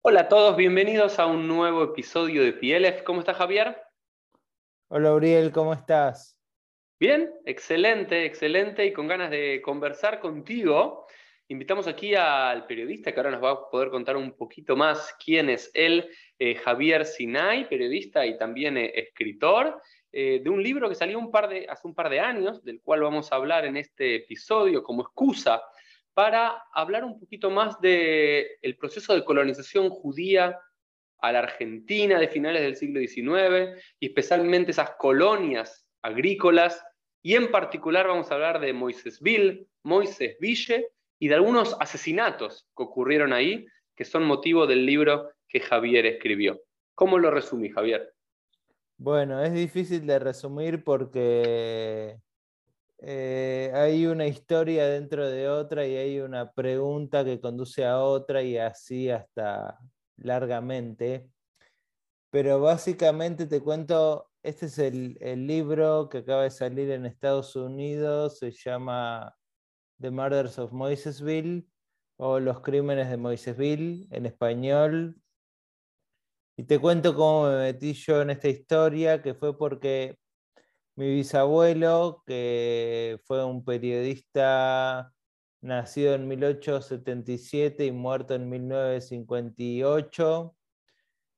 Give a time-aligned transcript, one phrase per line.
[0.00, 3.02] Hola a todos, bienvenidos a un nuevo episodio de PLF.
[3.02, 3.76] ¿Cómo está Javier?
[4.86, 6.38] Hola Uriel, ¿cómo estás?
[7.00, 11.08] Bien, excelente, excelente y con ganas de conversar contigo.
[11.48, 15.50] Invitamos aquí al periodista que ahora nos va a poder contar un poquito más quién
[15.50, 16.08] es él,
[16.38, 21.32] eh, Javier Sinay, periodista y también eh, escritor, eh, de un libro que salió un
[21.32, 24.84] par de, hace un par de años, del cual vamos a hablar en este episodio
[24.84, 25.60] como excusa
[26.18, 30.58] para hablar un poquito más del el proceso de colonización judía
[31.20, 36.84] a la Argentina de finales del siglo XIX y especialmente esas colonias agrícolas
[37.22, 40.88] y en particular vamos a hablar de Moisésville, Moisésville
[41.20, 46.60] y de algunos asesinatos que ocurrieron ahí que son motivo del libro que Javier escribió.
[46.96, 48.12] ¿Cómo lo resumí, Javier?
[48.96, 52.18] Bueno, es difícil de resumir porque
[53.00, 58.42] eh, hay una historia dentro de otra y hay una pregunta que conduce a otra
[58.42, 59.78] y así hasta
[60.16, 61.30] largamente.
[62.30, 67.56] Pero básicamente te cuento, este es el, el libro que acaba de salir en Estados
[67.56, 69.34] Unidos, se llama
[70.00, 71.66] The Murders of Moisesville
[72.16, 75.16] o Los Crímenes de Moisesville en español.
[76.56, 80.18] Y te cuento cómo me metí yo en esta historia, que fue porque
[80.98, 85.12] mi bisabuelo, que fue un periodista
[85.60, 90.56] nacido en 1877 y muerto en 1958,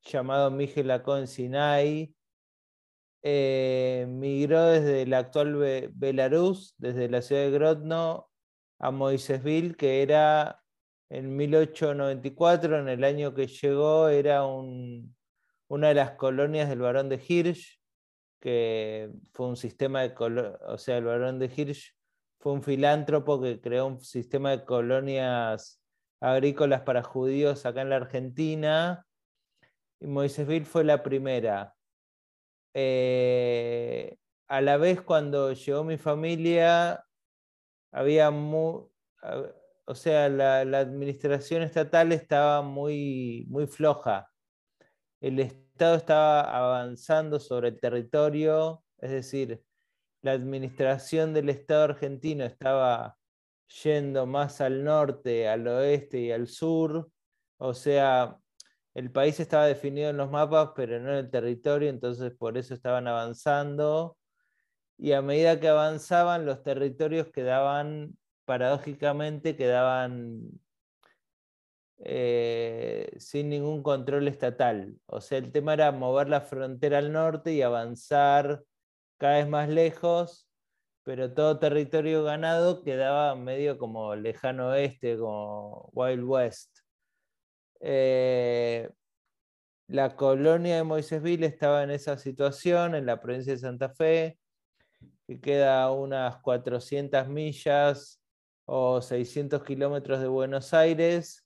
[0.03, 2.15] llamado Miguel Lacón Sinai,
[3.21, 8.31] eh, migró desde la actual Belarus, desde la ciudad de Grodno,
[8.79, 10.63] a Moisésville, que era
[11.09, 17.21] en 1894, en el año que llegó, era una de las colonias del barón de
[17.23, 17.80] Hirsch,
[18.41, 20.13] que fue un sistema de,
[20.67, 21.95] o sea, el barón de Hirsch
[22.39, 25.79] fue un filántropo que creó un sistema de colonias
[26.19, 29.05] agrícolas para judíos acá en la Argentina,
[29.99, 31.75] y Moisésville fue la primera.
[32.73, 34.17] Eh,
[34.47, 37.05] a la vez, cuando llegó mi familia,
[37.91, 38.83] había muy,
[39.85, 44.31] o sea, la, administración estatal estaba muy, muy floja.
[45.21, 45.39] El,
[45.81, 49.63] Estado estaba avanzando sobre el territorio, es decir,
[50.21, 53.17] la administración del Estado argentino estaba
[53.83, 57.09] yendo más al norte, al oeste y al sur,
[57.57, 58.37] o sea,
[58.93, 62.75] el país estaba definido en los mapas, pero no en el territorio, entonces por eso
[62.75, 64.19] estaban avanzando.
[64.99, 68.15] Y a medida que avanzaban, los territorios quedaban,
[68.45, 70.43] paradójicamente, quedaban
[72.03, 74.95] eh, sin ningún control estatal.
[75.05, 78.63] O sea, el tema era mover la frontera al norte y avanzar
[79.17, 80.49] cada vez más lejos,
[81.03, 86.79] pero todo territorio ganado quedaba medio como lejano oeste, como Wild West.
[87.81, 88.89] Eh,
[89.87, 94.39] la colonia de Moisésville estaba en esa situación, en la provincia de Santa Fe,
[95.27, 98.21] que queda a unas 400 millas
[98.65, 101.40] o 600 kilómetros de Buenos Aires,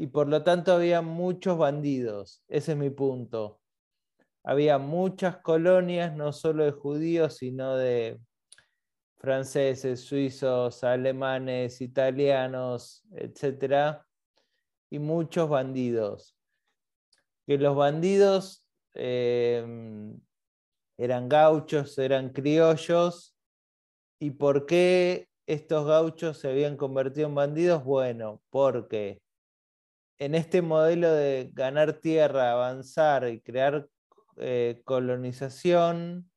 [0.00, 2.42] y por lo tanto había muchos bandidos.
[2.48, 3.60] Ese es mi punto.
[4.42, 8.18] Había muchas colonias, no solo de judíos, sino de
[9.18, 14.02] franceses, suizos, alemanes, italianos, etc.
[14.88, 16.34] Y muchos bandidos.
[17.46, 20.18] Que los bandidos em,
[20.96, 23.36] eran gauchos, eran criollos.
[24.18, 27.84] ¿Y por qué estos gauchos se habían convertido en bandidos?
[27.84, 29.20] Bueno, porque
[30.20, 33.88] en este modelo de ganar tierra, avanzar y crear
[34.36, 36.30] eh, colonización,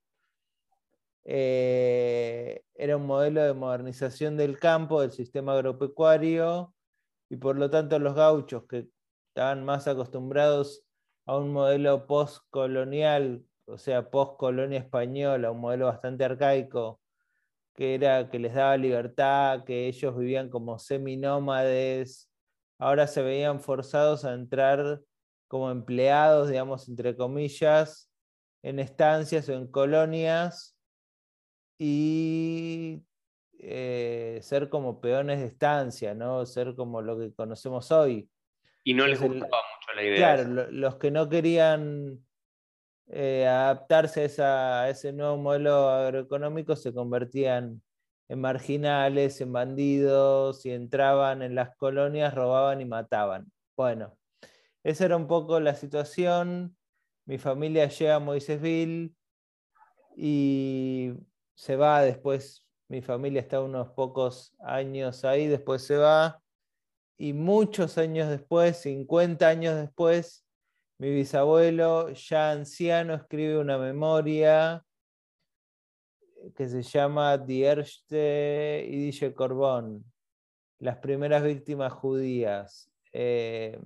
[1.25, 6.73] eh, era un modelo de modernización del campo, del sistema agropecuario,
[7.29, 8.87] y por lo tanto los gauchos que
[9.27, 10.85] estaban más acostumbrados
[11.25, 17.01] a un modelo postcolonial, o sea, postcolonia española, un modelo bastante arcaico,
[17.75, 22.29] que era que les daba libertad, que ellos vivían como seminómades,
[22.83, 24.99] ahora se veían forzados a entrar
[25.47, 28.11] como empleados, digamos, entre comillas,
[28.61, 30.77] en estancias o en colonias
[31.79, 33.01] y
[33.59, 36.45] eh, ser como peones de estancia, ¿no?
[36.45, 38.29] Ser como lo que conocemos hoy.
[38.83, 40.17] Y no les gustaba mucho la idea.
[40.17, 42.19] Claro, los que no querían
[43.07, 47.81] eh, adaptarse a, ese nuevo modelo agroeconómico se convertían
[48.33, 53.51] en marginales, en bandidos, y entraban en las colonias, robaban y mataban.
[53.77, 54.17] Bueno,
[54.83, 56.75] esa era un poco la situación.
[57.25, 59.13] Mi familia llega a Moisésville
[60.17, 61.13] y
[61.53, 62.65] se va después.
[62.87, 66.41] Mi familia está unos pocos años ahí, después se va.
[67.17, 70.43] y muchos años después, 50 años después,
[70.97, 74.83] mi bisabuelo, ya anciano, escribe una memoria
[76.55, 80.03] que se llama Die erste Idische Corbón,
[80.79, 82.91] las primeras víctimas judías.
[83.11, 83.79] Eh,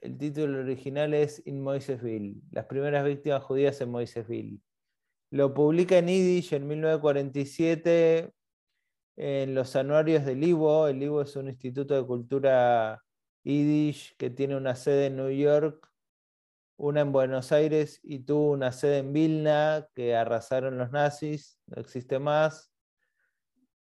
[0.00, 4.60] el título original es In Moisesville, las primeras víctimas judías en Moisesville.
[5.30, 8.32] Lo publica en Yiddish en 1947
[9.16, 10.88] en los anuarios del IWO.
[10.88, 13.02] El IWO es un instituto de cultura
[13.44, 15.89] Yiddish que tiene una sede en New York,
[16.80, 21.80] una en Buenos Aires y tuvo una sede en Vilna que arrasaron los nazis, no
[21.80, 22.72] existe más.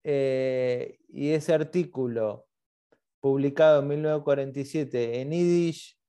[0.04, 2.48] Eh, y ese artículo,
[3.20, 6.00] publicado en 1947 en Yiddish,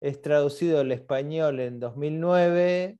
[0.00, 2.98] es traducido al español en 2009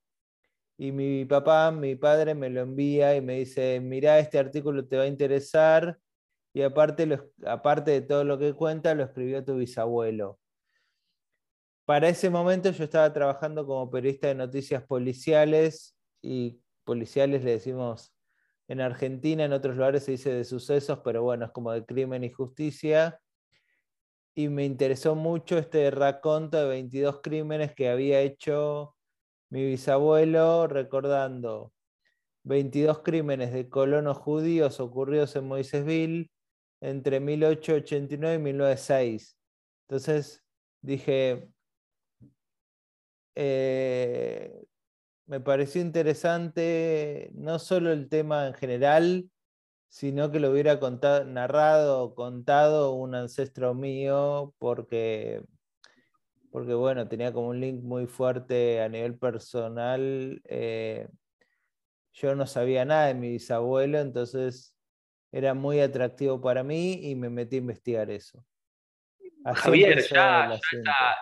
[0.78, 4.98] y mi papá, mi padre me lo envía y me dice, mira, este artículo te
[4.98, 5.98] va a interesar
[6.54, 10.38] y aparte, aparte de todo lo que cuenta, lo escribió tu bisabuelo.
[11.86, 18.12] Para ese momento yo estaba trabajando como periodista de noticias policiales y policiales le decimos
[18.66, 22.24] en Argentina, en otros lugares se dice de sucesos, pero bueno, es como de crimen
[22.24, 23.20] y justicia.
[24.34, 28.96] Y me interesó mucho este raconto de 22 crímenes que había hecho
[29.48, 31.72] mi bisabuelo recordando
[32.42, 36.30] 22 crímenes de colonos judíos ocurridos en Moisésville
[36.80, 39.38] entre 1889 y 1906.
[39.88, 40.44] Entonces
[40.82, 41.48] dije,
[43.36, 44.64] eh,
[45.26, 49.30] me pareció interesante no solo el tema en general,
[49.88, 55.44] sino que lo hubiera contado, narrado o contado un ancestro mío, porque
[56.50, 60.40] porque bueno, tenía como un link muy fuerte a nivel personal.
[60.44, 61.06] Eh,
[62.14, 64.74] yo no sabía nada de mi bisabuelo, entonces
[65.30, 68.42] era muy atractivo para mí y me metí a investigar eso.
[69.44, 71.16] Javier, ya, está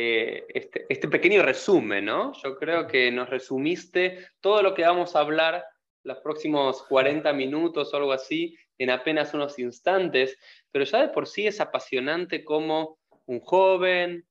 [0.00, 2.32] eh, este, este, pequeño resumen, ¿no?
[2.44, 5.64] Yo creo que nos resumiste todo lo que vamos a hablar
[6.04, 10.38] los próximos 40 minutos o algo así en apenas unos instantes,
[10.70, 14.24] pero ya de por sí es apasionante como un joven,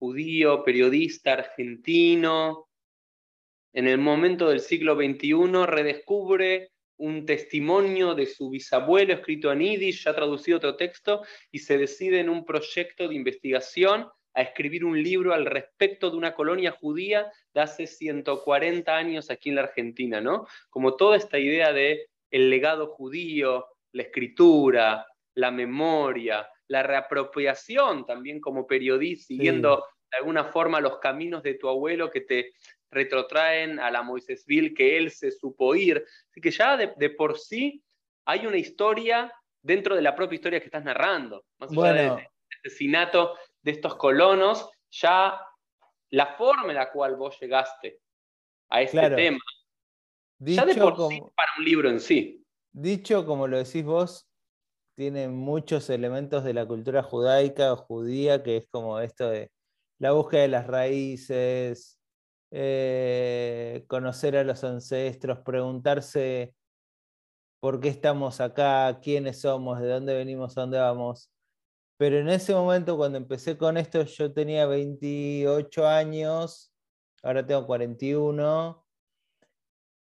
[0.00, 2.66] judío, periodista argentino,
[3.72, 10.02] en el momento del siglo XXI redescubre un testimonio de su bisabuelo escrito en yiddish,
[10.02, 11.22] ya traducido otro texto,
[11.52, 16.16] y se decide en un proyecto de investigación a escribir un libro al respecto de
[16.16, 20.46] una colonia judía de hace 140 años aquí en la Argentina, ¿no?
[20.70, 28.40] Como toda esta idea de el legado judío, la escritura, la memoria, la reapropiación también
[28.40, 32.52] como periodista, siguiendo de alguna forma los caminos de tu abuelo que te
[32.90, 36.04] retrotraen a la Moisésville que él se supo ir.
[36.30, 37.82] Así que ya de, por sí
[38.26, 39.32] hay una historia
[39.62, 41.44] dentro de la propia historia que estás narrando.
[41.58, 42.26] Más allá del
[42.64, 45.40] asesinato de estos colonos, ya
[46.10, 48.00] la forma en la cual vos llegaste
[48.68, 49.40] a este tema,
[50.38, 52.44] ya de por sí para un libro en sí.
[52.72, 54.28] Dicho como lo decís vos,
[54.94, 59.50] tiene muchos elementos de la cultura judaica o judía, que es como esto de
[59.98, 61.98] la búsqueda de las raíces,
[62.50, 66.54] eh, conocer a los ancestros, preguntarse
[67.60, 71.31] por qué estamos acá, quiénes somos, de dónde venimos, a dónde vamos.
[72.02, 76.74] Pero en ese momento, cuando empecé con esto, yo tenía 28 años,
[77.22, 78.84] ahora tengo 41,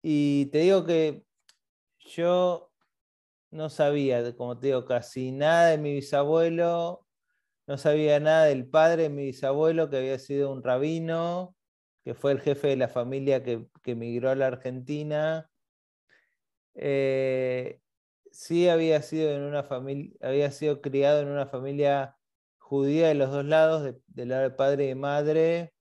[0.03, 1.25] y te digo que
[2.01, 2.73] yo
[3.53, 7.07] no sabía, como te digo, casi nada de mi bisabuelo,
[7.69, 11.55] no sabía nada del padre de mi bisabuelo, que había sido un rabino,
[12.03, 15.49] que fue el jefe de la familia que, que emigró a la Argentina.
[16.75, 17.79] Eh,
[18.37, 22.17] sí había sido, en una familia, había sido criado en una familia
[22.59, 25.75] judía de los dos lados, del lado de padre y madre,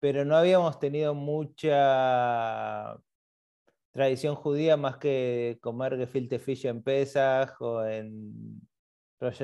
[0.00, 2.96] pero no habíamos tenido mucha
[3.92, 8.60] tradición judía más que comer gefilte fish en Pesach o en
[9.20, 9.42] Rosh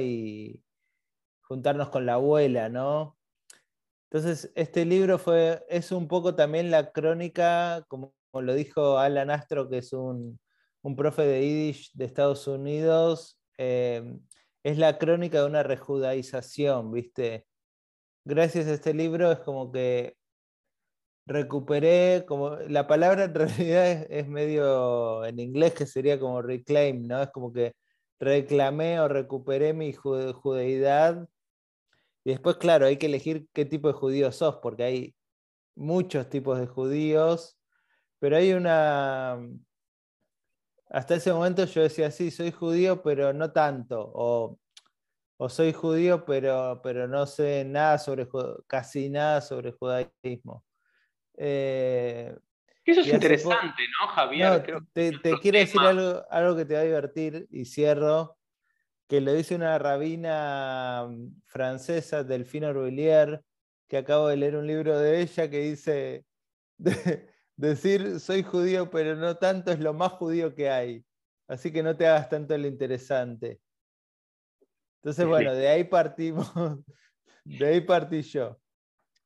[0.00, 0.62] y
[1.42, 3.18] juntarnos con la abuela, ¿no?
[4.10, 9.68] Entonces, este libro fue, es un poco también la crónica, como, lo dijo Alan Astro,
[9.68, 10.38] que es un,
[10.94, 14.04] profe de Yiddish de Estados Unidos, eh,
[14.62, 17.46] es la crónica de una rejudaización, ¿viste?
[18.24, 20.16] Gracias a este libro es como que
[21.26, 27.22] recuperé, como la palabra en realidad es, medio en inglés que sería como reclaim, ¿no?
[27.22, 27.74] Es como que
[28.20, 31.28] reclamé o recuperé mi judeidad.
[32.24, 35.16] Y después, claro, hay que elegir qué tipo de judío sos, porque hay
[35.74, 37.58] muchos tipos de judíos,
[38.18, 39.38] pero hay una,
[40.88, 44.10] hasta ese momento yo decía, sí, soy judío, pero no tanto.
[44.14, 44.58] O,
[45.48, 48.28] soy judío, pero, pero no sé nada sobre,
[48.66, 50.64] casi nada sobre judaísmo.
[51.36, 52.34] Eh,
[52.84, 54.64] eso es interesante, ¿no, Javier?
[54.92, 55.12] te,
[55.42, 58.38] quiero decir algo, algo que te va a divertir y cierro,
[59.08, 63.42] que lo dice una rabina mm, francesa, Delfina Roulier,
[63.88, 66.24] que acabo de leer un libro de ella que dice,
[67.56, 71.04] decir soy judío pero no tanto es lo más judío que hay,
[71.48, 73.60] así que no te hagas tanto lo interesante.
[75.02, 76.52] Entonces, bueno, de ahí partimos,
[77.44, 78.58] de ahí partí yo.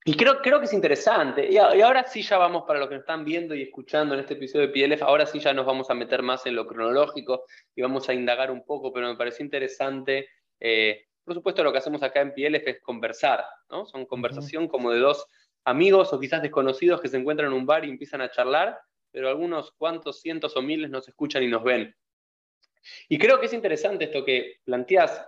[0.04, 1.50] Y creo, creo que es interesante.
[1.50, 4.34] Y, ahora sí ya vamos para lo que nos están viendo y escuchando en este
[4.34, 5.02] episodio de PLF.
[5.02, 7.44] Ahora sí ya nos vamos a meter más en lo cronológico
[7.74, 10.28] y vamos a indagar un poco, pero me pareció interesante.
[10.58, 13.84] Eh, por supuesto, lo que hacemos acá en PLF es conversar, ¿no?
[13.86, 15.26] Son conversación como de dos
[15.64, 18.78] amigos o quizás desconocidos que se encuentran en un bar y empiezan a charlar,
[19.10, 21.94] pero algunos cuantos cientos o miles nos escuchan y nos ven.
[23.08, 25.26] Y creo que es interesante esto que planteas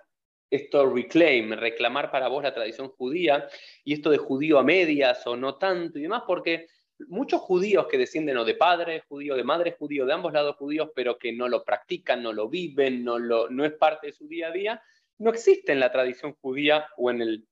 [0.53, 3.49] esto reclaim, reclamar para vos la tradición judía
[3.85, 6.67] y esto de judío a medias o no tanto y demás, porque
[7.09, 10.91] muchos judíos que descienden o de padre judío, de madre judío, de ambos lados judíos,
[10.95, 14.29] pero que no lo practican, no lo viven, no, lo, no es parte de su
[14.29, 14.83] día a día,
[15.19, 17.47] no existe en la tradición judía o en el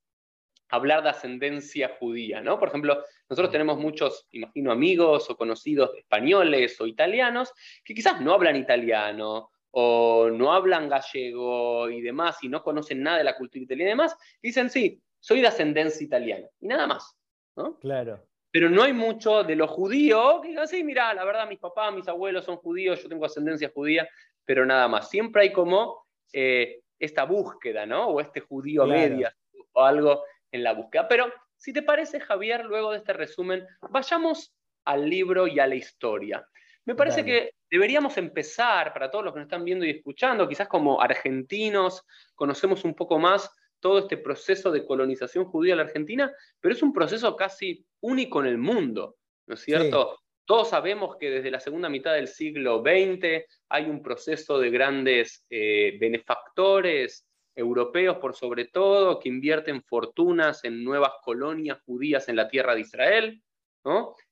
[0.70, 2.58] hablar de ascendencia judía, ¿no?
[2.58, 7.52] Por ejemplo, nosotros tenemos muchos, imagino, amigos o conocidos españoles o italianos
[7.84, 13.18] que quizás no hablan italiano o no hablan gallego y demás, y no conocen nada
[13.18, 17.16] de la cultura italiana y demás, dicen, sí, soy de ascendencia italiana, y nada más.
[17.56, 17.78] ¿no?
[17.78, 18.26] Claro.
[18.50, 21.94] Pero no hay mucho de los judíos que digan, sí, mira, la verdad, mis papás,
[21.94, 24.08] mis abuelos son judíos, yo tengo ascendencia judía,
[24.44, 25.08] pero nada más.
[25.08, 28.08] Siempre hay como eh, esta búsqueda, ¿no?
[28.08, 29.32] O este judío media,
[29.72, 31.08] o algo en la búsqueda.
[31.08, 34.54] Pero si te parece, Javier, luego de este resumen, vayamos
[34.84, 36.46] al libro y a la historia.
[36.84, 40.66] Me parece que deberíamos empezar, para todos los que nos están viendo y escuchando, quizás
[40.66, 42.04] como argentinos,
[42.34, 46.82] conocemos un poco más todo este proceso de colonización judía en la Argentina, pero es
[46.82, 49.16] un proceso casi único en el mundo,
[49.46, 50.18] ¿no es cierto?
[50.44, 55.44] Todos sabemos que desde la segunda mitad del siglo XX hay un proceso de grandes
[55.48, 62.48] eh, benefactores europeos, por sobre todo, que invierten fortunas en nuevas colonias judías en la
[62.48, 63.42] tierra de Israel.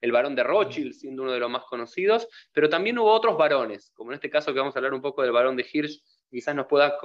[0.01, 3.91] El varón de Rothschild siendo uno de los más conocidos, pero también hubo otros varones,
[3.95, 6.55] como en este caso que vamos a hablar un poco del varón de Hirsch, quizás
[6.55, 6.99] nos pueda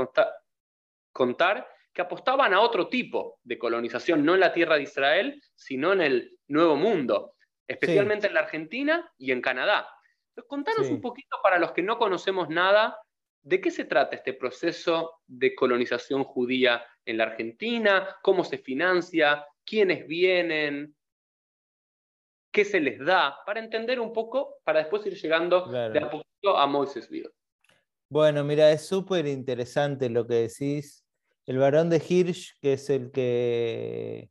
[1.13, 5.93] contar, que apostaban a otro tipo de colonización, no en la tierra de Israel, sino
[5.93, 9.87] en el Nuevo Mundo, especialmente en la Argentina y en Canadá.
[10.29, 12.99] Entonces, contanos un poquito para los que no conocemos nada,
[13.43, 18.17] ¿de qué se trata este proceso de colonización judía en la Argentina?
[18.23, 19.45] ¿Cómo se financia?
[19.63, 20.95] ¿Quiénes vienen?
[22.53, 26.55] qué se les da, para entender un poco, para después ir llegando de a poquito
[26.55, 27.31] a Moisesville.
[28.09, 31.03] Bueno, mira, es súper interesante lo que decís.
[31.47, 34.29] El varón de Hirsch, que es el que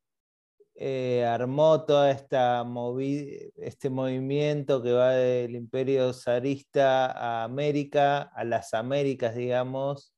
[0.74, 9.34] eh, armó todo este movimiento que va del imperio zarista a América, a las Américas,
[9.34, 10.14] digamos,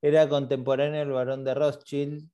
[0.00, 2.28] era contemporáneo del varón de Rothschild.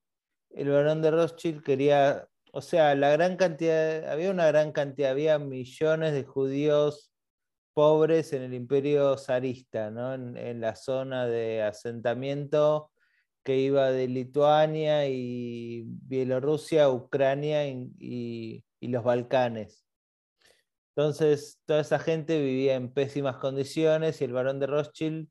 [0.51, 5.39] El varón de Rothschild quería o sea, la gran cantidad, había una gran cantidad, había
[5.39, 7.13] millones de judíos
[7.75, 10.15] pobres en el imperio zarista, ¿no?
[10.15, 12.91] en, la zona de asentamiento
[13.49, 19.87] que iba de Lituania y Bielorrusia, Ucrania y, los Balcanes.
[20.95, 25.31] Entonces, toda esa gente vivía en pésimas condiciones y el varón de Rothschild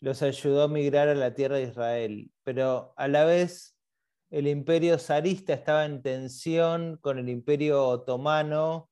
[0.00, 2.30] los ayudó a migrar a la tierra de Israel.
[2.42, 3.76] Pero a la vez
[4.30, 8.88] el imperio zarista estaba en tensión con el imperio otomano,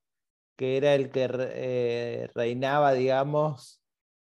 [0.56, 3.80] que era el que eh, reinaba, digamos,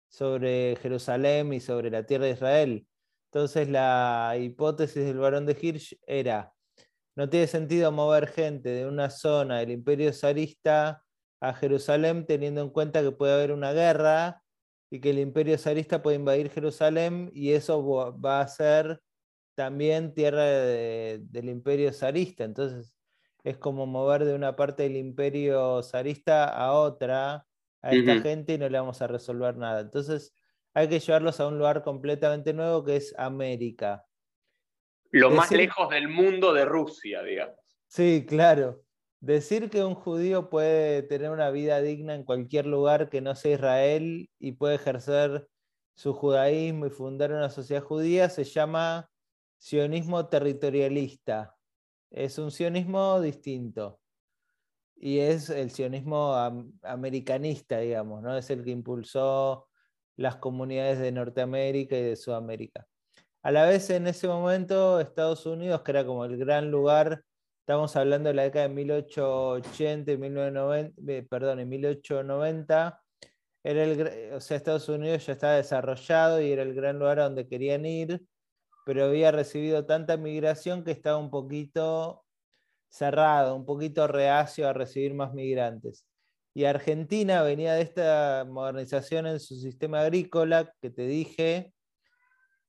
[0.09, 2.87] sobre Jerusalén y sobre la tierra de Israel.
[3.33, 6.53] Entonces la hipótesis del barón de Hirsch era,
[7.17, 11.03] no tiene sentido mover gente de una zona del imperio zarista
[11.41, 14.43] a Jerusalén teniendo en cuenta que puede haber una guerra
[14.91, 17.83] y que el imperio zarista puede invadir Jerusalén y eso
[18.23, 19.01] va a ser
[19.55, 22.45] también tierra del imperio zarista.
[22.45, 22.95] Entonces
[23.45, 27.47] es como mover de una parte del imperio zarista a otra
[27.81, 29.81] a esta gente y no le vamos a resolver nada.
[29.81, 30.35] Entonces
[30.75, 34.05] hay que llevarlos a un lugar completamente nuevo que es América.
[35.11, 37.57] Lo más lejos del mundo de Rusia, digamos.
[37.87, 38.83] Sí, claro.
[39.21, 43.55] Decir que un judío puede tener una vida digna en cualquier lugar que no sea
[43.55, 45.47] Israel y puede ejercer
[45.95, 49.11] su judaísmo y fundar una sociedad judía se llama
[49.59, 51.55] sionismo territorialista.
[52.11, 54.00] Es un sionismo distinto.
[54.97, 56.35] Y es el sionismo
[56.83, 58.37] americanista, digamos, ¿no?
[58.37, 59.69] Es el que impulsó
[60.16, 62.87] las comunidades de Norteamérica y de Sudamérica.
[63.42, 67.25] A la vez, en ese momento, Estados Unidos, que era como el gran lugar,
[67.61, 73.02] estamos hablando de la década de 1880 y 1990, perdón, en 1890,
[73.64, 77.25] era el, o sea, Estados Unidos ya estaba desarrollado y era el gran lugar a
[77.25, 78.23] donde querían ir,
[78.85, 82.25] pero había recibido tanta migración que estaba un poquito
[82.88, 86.04] cerrado, un poquito reacio a recibir más migrantes.
[86.54, 91.73] Y Argentina venía de esta modernización en su sistema agrícola que te dije,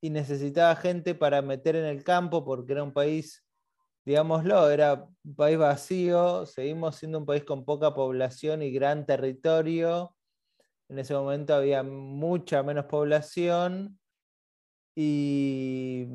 [0.04, 3.46] y necesitaba gente para meter en el campo porque era un país,
[4.06, 10.14] digámoslo, era un país vacío, seguimos siendo un país con poca población y gran territorio.
[10.90, 13.98] En ese momento había mucha menos población
[14.94, 16.06] y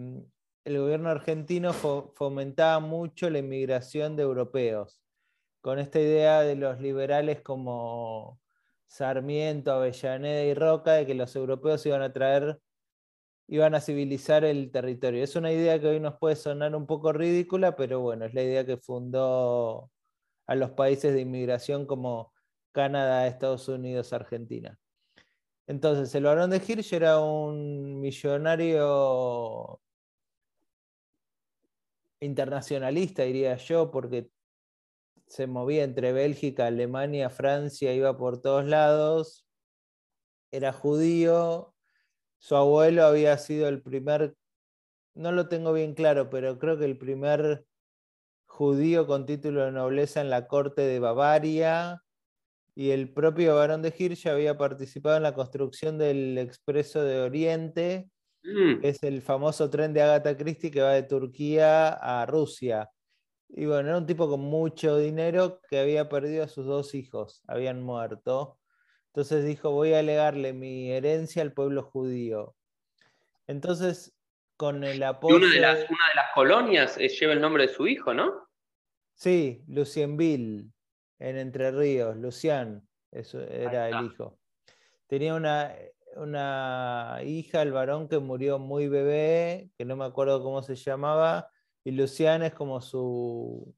[0.66, 5.02] el gobierno argentino fomentaba mucho la inmigración de europeos,
[5.60, 8.40] con esta idea de los liberales como
[8.86, 12.60] Sarmiento, Avellaneda y Roca, de que los europeos iban a traer,
[13.48, 15.24] iban a civilizar el territorio.
[15.24, 18.42] Es una idea que hoy nos puede sonar un poco ridícula, pero bueno, es la
[18.42, 19.90] idea que fundó
[20.46, 22.32] a los países de inmigración como
[22.72, 24.78] Canadá, Estados Unidos, Argentina.
[25.66, 29.80] Entonces, el varón de Hirsch era un millonario
[32.20, 34.30] internacionalista, diría yo, porque
[35.28, 39.46] se movía entre Bélgica, Alemania, Francia, iba por todos lados,
[40.50, 41.74] era judío,
[42.38, 44.34] su abuelo había sido el primer,
[45.14, 47.64] no lo tengo bien claro, pero creo que el primer
[48.46, 52.02] judío con título de nobleza en la corte de Bavaria,
[52.78, 58.08] y el propio Barón de Hirsch había participado en la construcción del Expreso de Oriente,
[58.44, 58.80] mm.
[58.80, 62.88] que es el famoso tren de Agatha Christie que va de Turquía a Rusia.
[63.48, 67.42] Y bueno, era un tipo con mucho dinero que había perdido a sus dos hijos,
[67.46, 68.58] habían muerto.
[69.06, 72.54] Entonces dijo, voy a legarle mi herencia al pueblo judío.
[73.46, 74.14] Entonces,
[74.56, 75.36] con el apoyo...
[75.36, 78.48] una de las, una de las colonias eh, lleva el nombre de su hijo, ¿no?
[79.14, 80.70] Sí, Lucienville
[81.18, 84.38] en Entre Ríos, Lucián, eso era el hijo.
[85.08, 85.74] Tenía una,
[86.16, 91.50] una hija, el varón, que murió muy bebé, que no me acuerdo cómo se llamaba,
[91.88, 93.74] y Lucián es como su,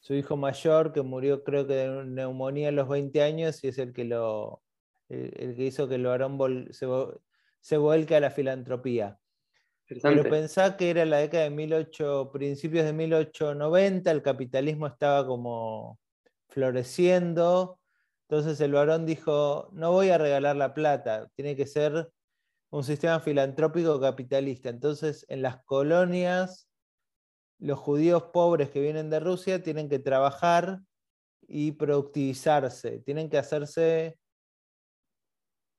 [0.00, 3.76] su hijo mayor, que murió creo que de neumonía a los 20 años, y es
[3.76, 4.62] el que, lo,
[5.10, 6.86] el, que hizo que el varón se,
[7.60, 9.18] se vuelque a la filantropía.
[9.86, 16.00] Pero pensá que era la década de 18, principios de 1890, el capitalismo estaba como
[16.48, 17.80] floreciendo.
[18.30, 22.10] Entonces el varón dijo, no voy a regalar la plata, tiene que ser
[22.70, 24.70] un sistema filantrópico capitalista.
[24.70, 26.66] Entonces en las colonias,
[27.58, 30.80] los judíos pobres que vienen de Rusia tienen que trabajar
[31.46, 34.18] y productivizarse, tienen que hacerse,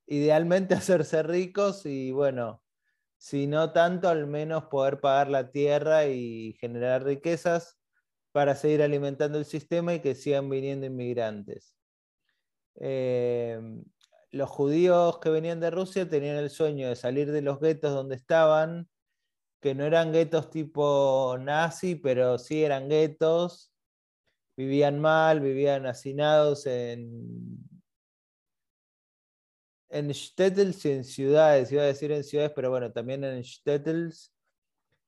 [0.06, 2.62] idealmente hacerse ricos y bueno,
[3.18, 7.78] si no tanto, al menos poder pagar la tierra y generar riquezas
[8.32, 11.74] para seguir alimentando el sistema y que sigan viniendo inmigrantes.
[12.78, 13.58] Eh,
[14.30, 18.16] los judíos que venían de Rusia tenían el sueño de salir de los guetos donde
[18.16, 18.88] estaban,
[19.66, 23.72] que no eran guetos tipo nazi, pero sí eran guetos,
[24.56, 27.58] vivían mal, vivían hacinados en,
[29.88, 34.32] en shtetls y en ciudades, iba a decir en ciudades, pero bueno, también en shtetls,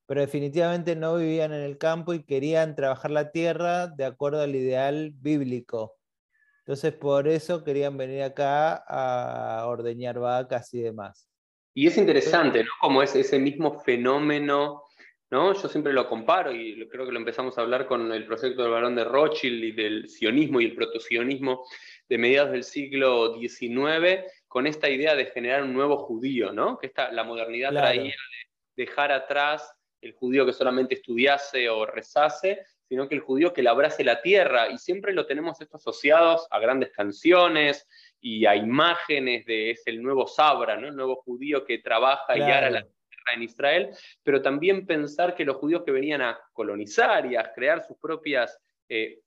[0.05, 4.53] pero definitivamente no vivían en el campo y querían trabajar la tierra de acuerdo al
[4.53, 5.95] ideal bíblico.
[6.65, 11.28] Entonces por eso querían venir acá a ordeñar vacas y demás.
[11.79, 12.71] Y es interesante, ¿no?
[12.81, 14.83] Como es ese mismo fenómeno,
[15.31, 15.53] ¿no?
[15.53, 18.71] Yo siempre lo comparo y creo que lo empezamos a hablar con el proyecto del
[18.71, 21.65] varón de Rothschild y del sionismo y el protosionismo
[22.09, 26.77] de mediados del siglo XIX, con esta idea de generar un nuevo judío, ¿no?
[26.77, 32.59] Que esta, la modernidad traía de dejar atrás el judío que solamente estudiase o rezase,
[32.89, 34.69] sino que el judío que labrase la tierra.
[34.69, 37.87] Y siempre lo tenemos esto asociados a grandes canciones
[38.21, 40.87] y a imágenes de es el nuevo Sabra, ¿no?
[40.87, 43.89] el nuevo judío que trabaja y ara la tierra en Israel,
[44.23, 48.59] pero también pensar que los judíos que venían a colonizar y a crear sus propias...
[48.87, 49.19] Eh,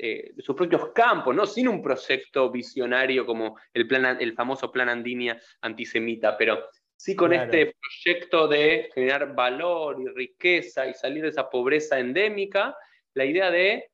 [0.00, 1.44] eh, sus propios campos, ¿no?
[1.44, 7.32] sin un proyecto visionario como el, plan, el famoso plan Andinia antisemita, pero Sí, con
[7.32, 12.76] este proyecto de generar valor y riqueza y salir de esa pobreza endémica,
[13.14, 13.92] la idea de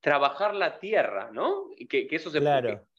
[0.00, 1.70] trabajar la tierra, ¿no?
[1.76, 2.40] Y que, eso se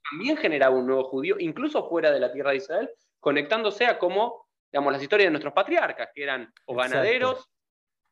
[0.10, 2.89] también generaba un nuevo judío, incluso fuera de la tierra de Israel,
[3.20, 7.50] conectándose a como, digamos, las historias de nuestros patriarcas, que eran o ganaderos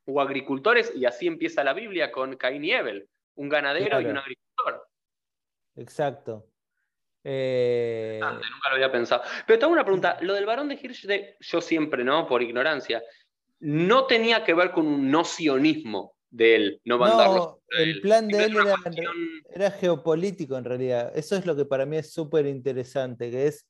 [0.06, 4.18] o agricultores, y así empieza la Biblia con Caín y Abel, un ganadero y un
[4.18, 4.88] agricultor.
[5.76, 6.48] Exacto.
[7.24, 9.24] Eh, nunca lo había pensado.
[9.48, 10.18] Pero tengo una pregunta.
[10.22, 11.08] Lo del varón de Hirsch,
[11.40, 12.28] yo siempre, ¿no?
[12.28, 13.04] Por ignorancia,
[13.60, 17.62] no tenía que ver con un no sionismo de él, no mandarlo.
[17.72, 18.58] No, el plan de él
[19.54, 21.12] era, geopolítico en realidad.
[21.16, 23.66] Eso es lo que para mí es súper interesante, que es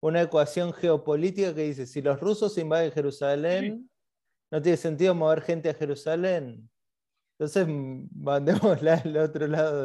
[0.00, 3.90] una ecuación geopolítica que dice, si los rusos invaden Jerusalén,
[4.50, 6.68] no tiene sentido mover gente a Jerusalén.
[7.38, 7.66] Entonces
[8.14, 9.84] mandémosla al otro lado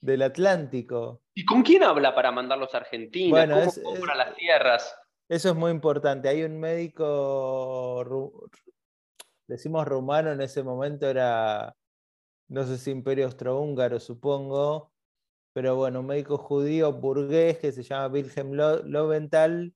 [0.00, 1.22] del Atlántico.
[1.34, 3.30] ¿Y con quién habla para mandarlos a Argentina?
[3.30, 4.92] Bueno, ¿Cómo compra las tierras?
[5.28, 6.28] Eso es muy importante.
[6.28, 8.04] Hay un médico,
[9.48, 11.74] decimos rumano, en ese momento era,
[12.48, 14.92] no sé si imperio austrohúngaro, supongo,
[15.52, 19.74] pero bueno, un médico judío burgués que se llama Wilhelm Loventhal,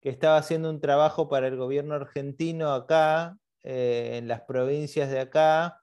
[0.00, 5.20] que estaba haciendo un trabajo para el gobierno argentino acá, eh, en las provincias de
[5.20, 5.80] acá,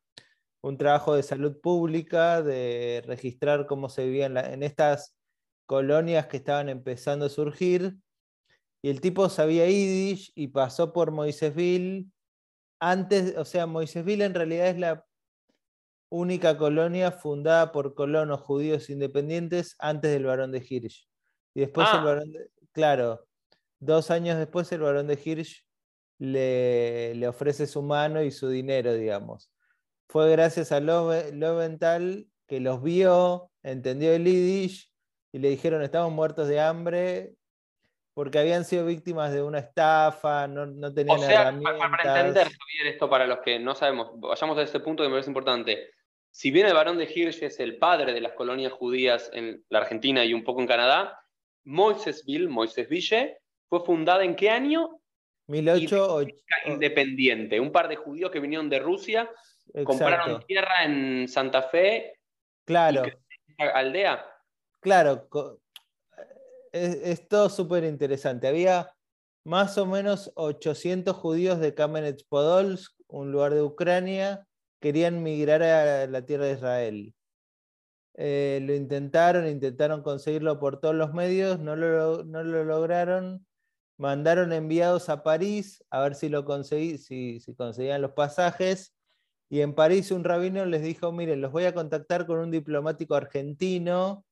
[0.62, 5.16] un trabajo de salud pública, de registrar cómo se vivía en, estas
[5.66, 7.98] colonias que estaban empezando a surgir.
[8.84, 12.12] Y el tipo sabía Yiddish y pasó por Moisesville
[12.82, 15.06] antes, o sea, Moisesville en realidad es la
[16.10, 21.08] única colonia fundada por colonos judíos independientes antes del barón de Hirsch.
[21.54, 23.26] Y después el barón de, claro,
[23.80, 25.66] dos años después el barón de Hirsch
[26.20, 29.50] le, le ofrece su mano y su dinero, digamos
[30.12, 34.92] fue gracias a Loventhal que los vio, entendió el Yiddish
[35.32, 37.36] y le dijeron estamos muertos de hambre
[38.22, 42.52] porque habían sido víctimas de una estafa, no, no tenían o sea, Para, entender,
[42.86, 45.90] esto para los que no sabemos, vayamos a este punto que me parece importante.
[46.30, 49.80] Si bien el barón de Hirsch es el padre de las colonias judías en la
[49.80, 51.20] Argentina y un poco en Canadá,
[51.64, 55.00] Moisesville, Moisesville, fue fundada en qué año?
[55.48, 56.28] 18...
[56.68, 57.60] Independiente.
[57.60, 59.32] Un par de judíos que vinieron de Rusia
[59.84, 62.20] Compraron tierra en Santa Fe.
[62.66, 63.02] Claro.
[63.58, 64.24] aldea.
[64.80, 65.28] Claro.
[66.72, 68.48] Es, todo súper interesante.
[68.48, 68.94] Había
[69.44, 74.48] más o menos 800 judíos de Kamenets-Podolsk, un lugar de Ucrania,
[74.80, 77.14] querían migrar a la tierra de Israel.
[78.16, 83.46] Eh, lo intentaron, intentaron conseguirlo por todos los medios, no lo, no lo lograron.
[83.98, 88.94] Mandaron enviados a París a ver si lo conseguí, si, si conseguían los pasajes.
[89.50, 93.16] Y en París un rabino les dijo, miren, los voy a contactar con un diplomático
[93.16, 94.26] argentino,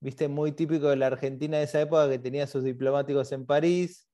[0.00, 4.06] viste, muy típico de la Argentina de esa época que tenía sus diplomáticos en París.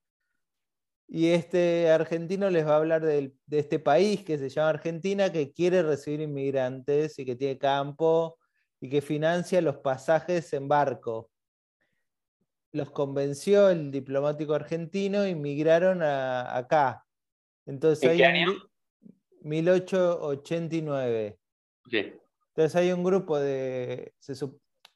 [1.07, 5.53] Y este argentino les va a hablar de, este país que se llama Argentina, que
[5.53, 8.37] quiere recibir inmigrantes y que tiene campo
[8.81, 11.31] y que financia los pasajes en barco.
[12.73, 17.05] Los convenció el diplomático argentino y migraron a, acá.
[17.65, 18.53] Entonces, ¿En qué año?
[19.41, 21.39] 1889.
[21.89, 24.13] Entonces hay un grupo de,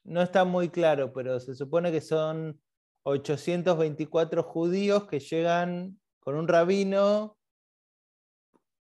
[0.04, 2.60] no está muy claro, pero se supone que son
[3.04, 7.36] 824 judíos que llegan con un rabino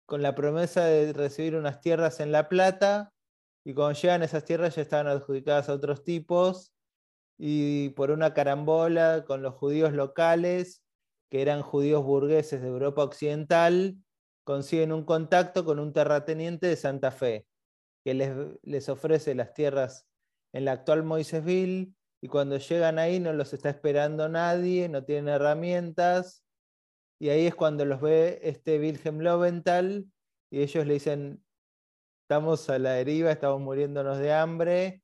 [0.07, 3.12] con la promesa de recibir unas tierras en La Plata,
[3.64, 6.72] y cuando llegan esas tierras ya estaban adjudicadas a otros tipos,
[7.38, 10.83] y por una carambola con los judíos locales,
[11.31, 13.96] que eran judíos burgueses de Europa Occidental,
[14.44, 17.46] consiguen un contacto con un terrateniente de Santa Fe,
[18.05, 20.07] que les, les ofrece las tierras
[20.55, 25.29] en la actual Moisesville, y cuando llegan ahí no los está esperando nadie, no tienen
[25.29, 26.45] herramientas,
[27.19, 30.07] y ahí es cuando los ve este Wilhelm Loventhal,
[30.51, 31.45] y ellos le dicen,
[32.23, 35.03] estamos a la deriva, estamos muriéndonos de hambre.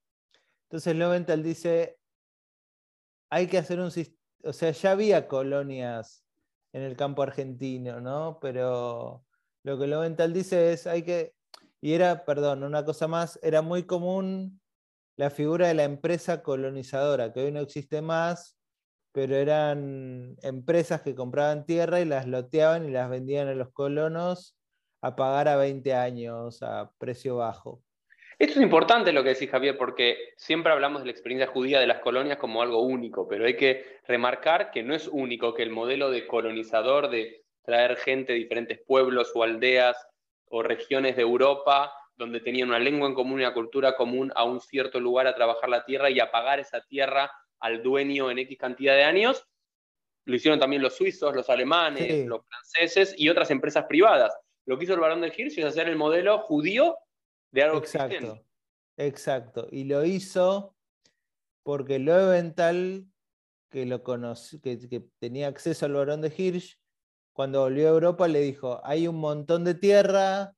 [0.68, 1.98] Entonces Loventhal dice,
[3.28, 6.24] hay que hacer un sistema, o sea, ya había colonias
[6.72, 8.38] en el campo argentino, ¿no?
[8.40, 9.24] Pero
[9.64, 11.34] lo que Loventhal dice es, hay que,
[11.80, 14.59] y era, perdón, una cosa más, era muy común
[15.20, 18.58] la figura de la empresa colonizadora, que hoy no existe más,
[19.12, 24.56] pero eran empresas que compraban tierra y las loteaban y las vendían a los colonos
[25.02, 27.82] a pagar a 20 años a precio bajo.
[28.38, 31.86] Esto es importante lo que decís, Javier, porque siempre hablamos de la experiencia judía de
[31.86, 35.70] las colonias como algo único, pero hay que remarcar que no es único, que el
[35.70, 39.98] modelo de colonizador, de traer gente de diferentes pueblos o aldeas
[40.46, 44.44] o regiones de Europa donde tenían una lengua en común y una cultura común a
[44.44, 48.38] un cierto lugar a trabajar la tierra y a pagar esa tierra al dueño en
[48.40, 49.48] X cantidad de años.
[50.26, 54.36] Lo hicieron también los suizos, los alemanes, los franceses y otras empresas privadas.
[54.66, 56.98] Lo que hizo el barón de Hirsch es hacer el modelo judío
[57.52, 58.44] de algo Exacto,
[58.98, 59.66] exacto.
[59.70, 60.76] Y lo hizo
[61.62, 63.06] porque Loewenthal,
[63.70, 66.78] que, lo que, que tenía acceso al barón de Hirsch,
[67.32, 70.54] cuando volvió a Europa le dijo, hay un montón de tierra,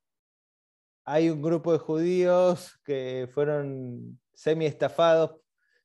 [1.04, 5.40] hay un grupo de judíos que fueron semi estafados,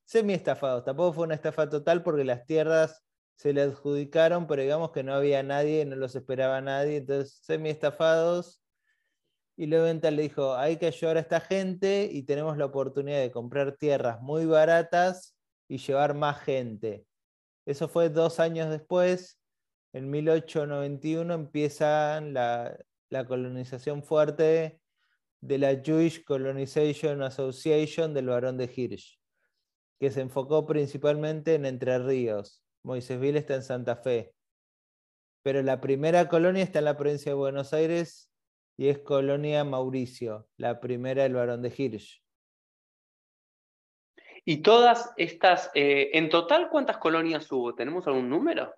[0.06, 0.86] semi-estafados.
[0.86, 3.04] Tampoco fue una estafa total porque las tierras
[3.36, 8.62] se le adjudicaron, pero digamos que no había nadie, no los esperaba nadie, entonces semi-estafados.
[9.56, 13.32] Y Leventhal le dijo, hay que ayudar a esta gente y tenemos la oportunidad de
[13.32, 15.36] comprar tierras muy baratas
[15.68, 17.06] y llevar más gente.
[17.66, 19.40] Eso fue dos años después,
[19.94, 24.80] en 1891 empieza la colonización fuerte
[25.42, 29.20] de la Jewish Colonization Association del Barón de Hirsch,
[30.00, 32.64] que se enfocó principalmente en Entre Ríos.
[32.84, 34.34] Moisésville está en Santa Fe.
[35.44, 38.32] Pero la primera colonia está en la provincia de Buenos Aires
[38.78, 42.24] y es Colonia Mauricio, la primera del Barón de Hirsch.
[44.46, 47.76] Y todas estas, eh, en total, ¿cuántas colonias hubo?
[47.76, 48.74] ¿Tenemos algún número?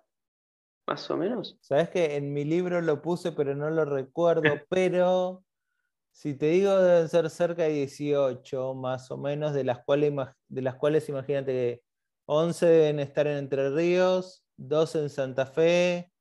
[0.86, 1.58] Más o menos.
[1.60, 5.44] Sabes que en mi libro lo puse, pero no lo recuerdo, pero
[6.12, 10.12] si te digo, deben ser cerca de 18, más o menos, de las cuales,
[10.48, 11.82] de las cuales imagínate que
[12.26, 16.12] 11 deben estar en Entre Ríos, 2 en Santa Fe,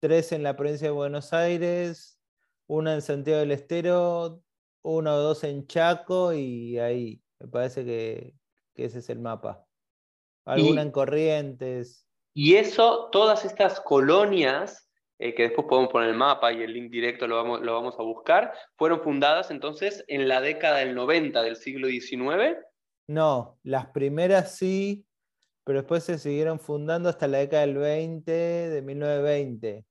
[0.00, 2.18] 3 en la provincia de Buenos Aires,
[2.66, 4.42] una en Santiago del Estero,
[4.82, 7.22] uno o dos en Chaco y ahí.
[7.38, 8.34] Me parece que,
[8.74, 9.66] ese es el mapa.
[10.44, 12.06] Alguna en Corrientes.
[12.34, 14.83] Y eso, todas estas colonias
[15.18, 17.94] eh, que después podemos poner el mapa y el link directo lo vamos, lo vamos
[17.98, 22.56] a buscar, fueron fundadas entonces en la década del 90 del siglo XIX.
[23.06, 25.06] No, las primeras sí,
[25.62, 29.84] pero después se siguieron fundando hasta la década del 20, de 1920.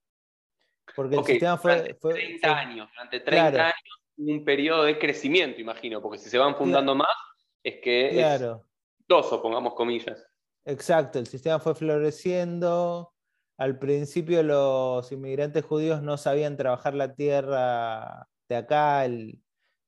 [0.95, 1.75] Porque el sistema fue...
[1.75, 6.55] Durante 30 años, durante 30 años, un periodo de crecimiento, imagino, porque si se van
[6.55, 7.15] fundando más,
[7.63, 8.65] es que claro.
[9.07, 10.27] es pongamos comillas.
[10.65, 13.12] Exacto, el sistema fue floreciendo,
[13.63, 19.39] al principio los inmigrantes judíos no sabían trabajar la tierra de acá, el,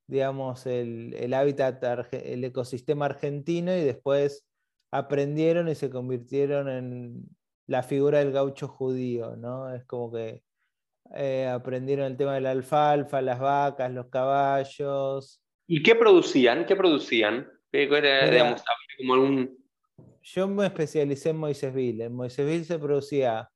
[0.06, 4.46] digamos, el, hábitat, el ecosistema argentino y después
[4.90, 7.28] aprendieron y se convirtieron en
[7.66, 9.74] la figura del gaucho judío, ¿no?
[9.74, 10.42] Es como que
[11.14, 15.42] eh, aprendieron el tema de la alfalfa, las vacas, los caballos.
[15.66, 16.64] ¿Y qué producían?
[16.64, 17.46] ¿Qué producían?
[20.22, 22.04] Yo me especialicé en Moisésville.
[22.04, 23.50] En Moisésville se producía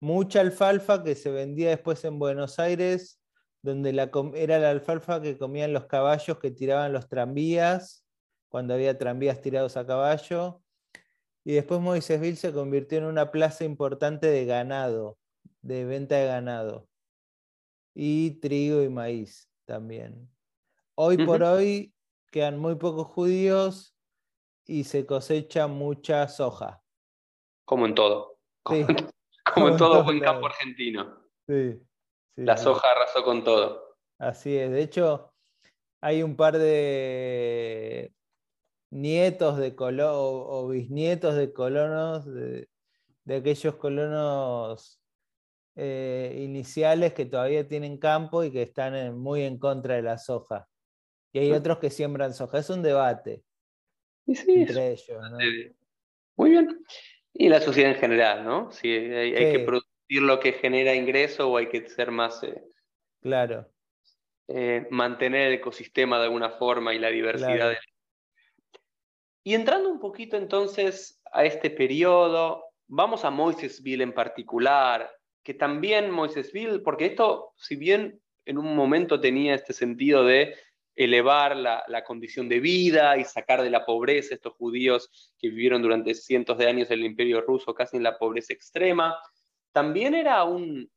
[0.00, 3.20] mucha alfalfa que se vendía después en Buenos Aires,
[3.62, 8.04] donde la, era la alfalfa que comían los caballos que tiraban los tranvías,
[8.48, 10.62] cuando había tranvías tirados a caballo.
[11.44, 15.18] Y después Moisésville se convirtió en una plaza importante de ganado,
[15.62, 16.88] de venta de ganado.
[17.94, 20.30] Y trigo y maíz también.
[20.94, 21.94] Hoy por hoy
[22.30, 23.94] quedan muy pocos judíos
[24.66, 26.82] y se cosecha mucha soja.
[27.64, 28.38] Como en todo.
[28.62, 29.19] Como en todo
[29.56, 31.18] buen campo argentino.
[31.46, 31.80] Sí,
[32.36, 33.96] La soja arrasó con todo.
[34.18, 34.70] Así es.
[34.70, 35.32] De hecho,
[36.00, 38.12] hay un par de
[38.90, 42.68] nietos de colonos o bisnietos de colonos, de,
[43.28, 45.00] aquellos colonos
[45.76, 50.68] eh, iniciales que todavía tienen campo y que están muy en contra de la soja.
[51.32, 52.58] Y hay otros que siembran soja.
[52.58, 53.44] Es un debate
[54.26, 55.18] entre ellos.
[56.36, 56.84] Muy bien.
[57.32, 58.70] Y la sociedad en general, ¿no?
[58.72, 62.42] Si hay, que producir lo que genera ingreso o hay que ser más...
[62.42, 62.62] Eh,
[63.20, 63.68] claro.
[64.48, 67.76] Eh, mantener el ecosistema de alguna forma y la diversidad.
[69.44, 75.10] Y entrando un poquito entonces a este periodo, vamos a Moisesville en particular,
[75.42, 80.56] que también Moisesville, porque esto, si bien en un momento tenía este sentido de
[80.96, 85.82] elevar la, condición de vida y sacar de la pobreza a estos judíos que vivieron
[85.82, 89.16] durante cientos de años en el imperio ruso casi en la pobreza extrema.
[89.72, 90.90] También era un,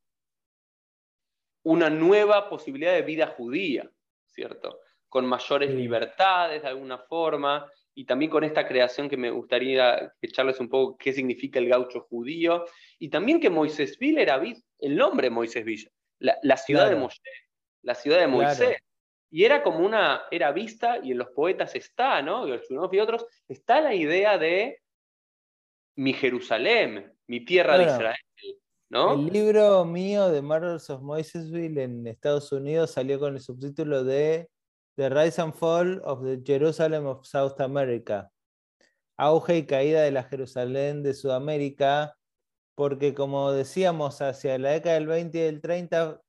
[1.64, 3.90] una nueva posibilidad de vida judía,
[4.26, 4.80] ¿cierto?
[5.08, 10.60] Con mayores libertades de alguna forma y también con esta creación que me gustaría echarles
[10.60, 12.66] un poco qué significa el gaucho judío
[12.98, 14.42] y también que Moisésville era
[14.80, 17.22] el nombre Moisésville, la, la ciudad de Moshe,
[17.84, 18.78] la ciudad de Moisés.
[19.36, 22.48] Y era como una, era vista, y en los poetas está, ¿no?
[22.48, 24.80] Y otros, está la idea de
[25.96, 28.16] mi Jerusalén, mi tierra de Israel,
[28.90, 29.14] ¿no?
[29.14, 34.52] El libro mío de Marvels of Moisesville en Estados Unidos salió con el subtítulo de
[34.98, 38.30] The Rise and Fall of the Jerusalem of South America.
[39.18, 42.16] Auge y caída de la Jerusalén de Sudamérica,
[42.76, 46.22] porque como decíamos, hacia la década del 20 y del 30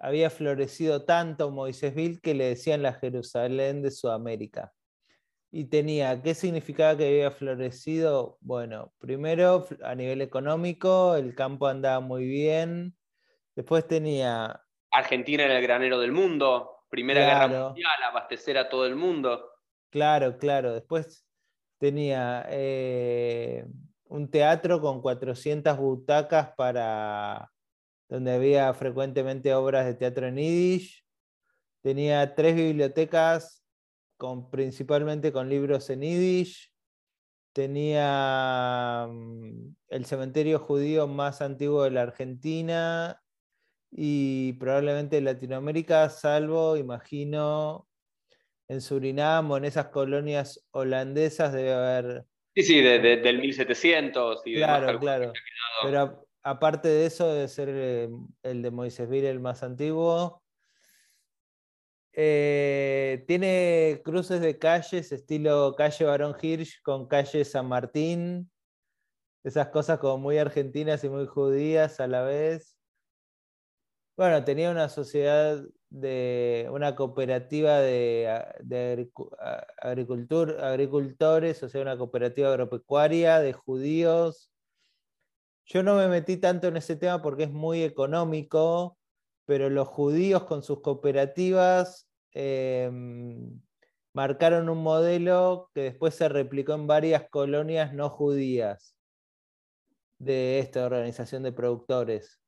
[0.00, 4.72] había florecido tanto Moisésville que le decían la Jerusalén de Sudamérica.
[5.52, 8.38] Y tenía, ¿qué significaba que había florecido?
[8.40, 12.96] Bueno, primero a nivel económico, el campo andaba muy bien.
[13.54, 14.62] Después tenía...
[14.90, 19.44] Argentina era el granero del mundo, Primera Guerra Mundial, abastecer a todo el mundo.
[19.90, 20.72] Claro, claro.
[20.72, 21.26] Después
[21.78, 23.66] tenía eh,
[24.04, 27.50] un teatro con 400 butacas para
[28.10, 31.04] donde había frecuentemente obras de teatro en Yiddish.
[31.80, 33.64] Tenía tres bibliotecas
[34.16, 36.72] con, principalmente con libros en Yiddish.
[37.52, 43.22] Tenía mm, el cementerio judío más antiguo de la Argentina
[43.92, 47.88] y probablemente de Latinoamérica, salvo, imagino,
[48.68, 52.24] en Surinam o en esas colonias holandesas debe haber...
[52.56, 55.32] Sí, sí, del 1700 y Claro, claro.
[55.82, 58.10] Pero aparte de eso, debe ser eh,
[58.42, 60.42] el de Moisésville el más antiguo.
[62.12, 68.50] Eh, tiene cruces de calles, estilo calle Barón Hirsch con calle San Martín.
[69.44, 72.76] Esas cosas como muy argentinas y muy judías a la vez.
[74.16, 78.28] Bueno, tenía una sociedad de una cooperativa de,
[79.80, 84.50] agricultores, o sea, una cooperativa agropecuaria de judíos.
[85.66, 88.98] Yo no me metí tanto en ese tema porque es muy económico,
[89.44, 93.60] pero los judíos con sus cooperativas em,
[94.12, 98.96] marcaron un modelo que después se replicó en varias colonias no judías
[100.18, 102.40] de esta organización de productores.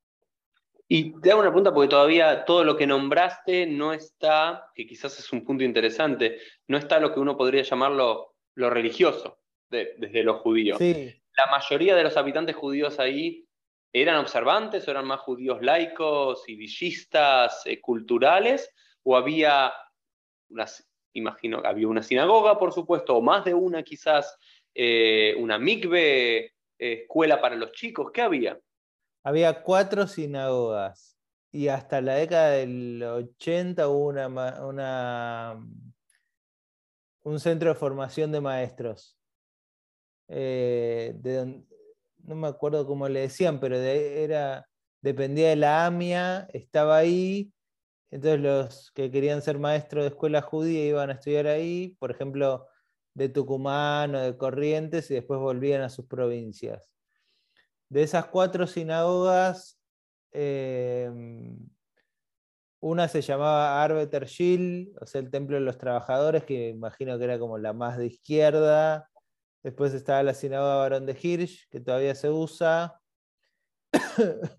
[0.89, 5.19] Y te hago una pregunta porque todavía todo lo que nombraste no está, que quizás
[5.19, 9.39] es un punto interesante, no está lo que uno podría llamarlo lo religioso
[9.71, 10.79] desde los judíos.
[11.37, 13.47] La mayoría de los habitantes judíos ahí
[13.93, 18.71] eran observantes o eran más judíos laicos y villistas, eh, culturales,
[19.03, 19.73] o había,
[20.49, 24.37] unas, imagino, había una sinagoga, por supuesto, o más de una quizás,
[24.75, 28.59] eh, una mikve, eh, escuela para los chicos, ¿qué había?
[29.23, 31.17] había cuatro sinagogas
[31.51, 35.59] y hasta la década del 80 hubo una,
[37.23, 39.17] un centro de formación de maestros.
[40.35, 41.15] Eh,
[42.25, 44.67] no me acuerdo cómo le decían, pero era,
[45.03, 47.53] dependía de la AMIA, estaba ahí.
[48.11, 52.67] Entonces los que querían ser maestros de escuela judía iban a estudiar ahí, por ejemplo,
[53.15, 56.91] de Tucumán o de Corrientes, y después volvían a sus provincias.
[57.91, 59.79] De esas cuatro sinagogas,
[60.33, 61.59] em,
[62.81, 67.25] una se llamaba Arbeter Gil, o sea, el Templo de los Trabajadores, que imagino que
[67.25, 69.12] era como la más de izquierda.
[69.63, 73.01] Después estaba la sinagoga Barón de Hirsch, que todavía se usa.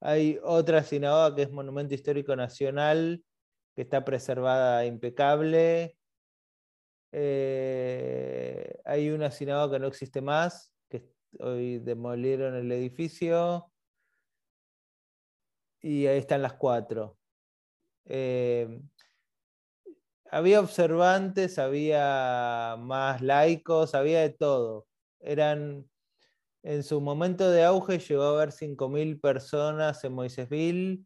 [0.00, 3.24] Hay otra sinagoga que es Monumento Histórico Nacional,
[3.74, 5.96] que está preservada impecable.
[7.16, 10.74] Eh, hay una sinagoga que no existe más,
[11.38, 13.70] hoy demolieron el edificio
[15.80, 17.18] y ahí están las cuatro.
[18.06, 18.80] Eh,
[20.34, 24.88] había observantes, había más laicos, había de todo.
[25.20, 25.88] Eran,
[26.64, 31.04] en su momento de auge llegó a haber 5.000 personas en Moisésville.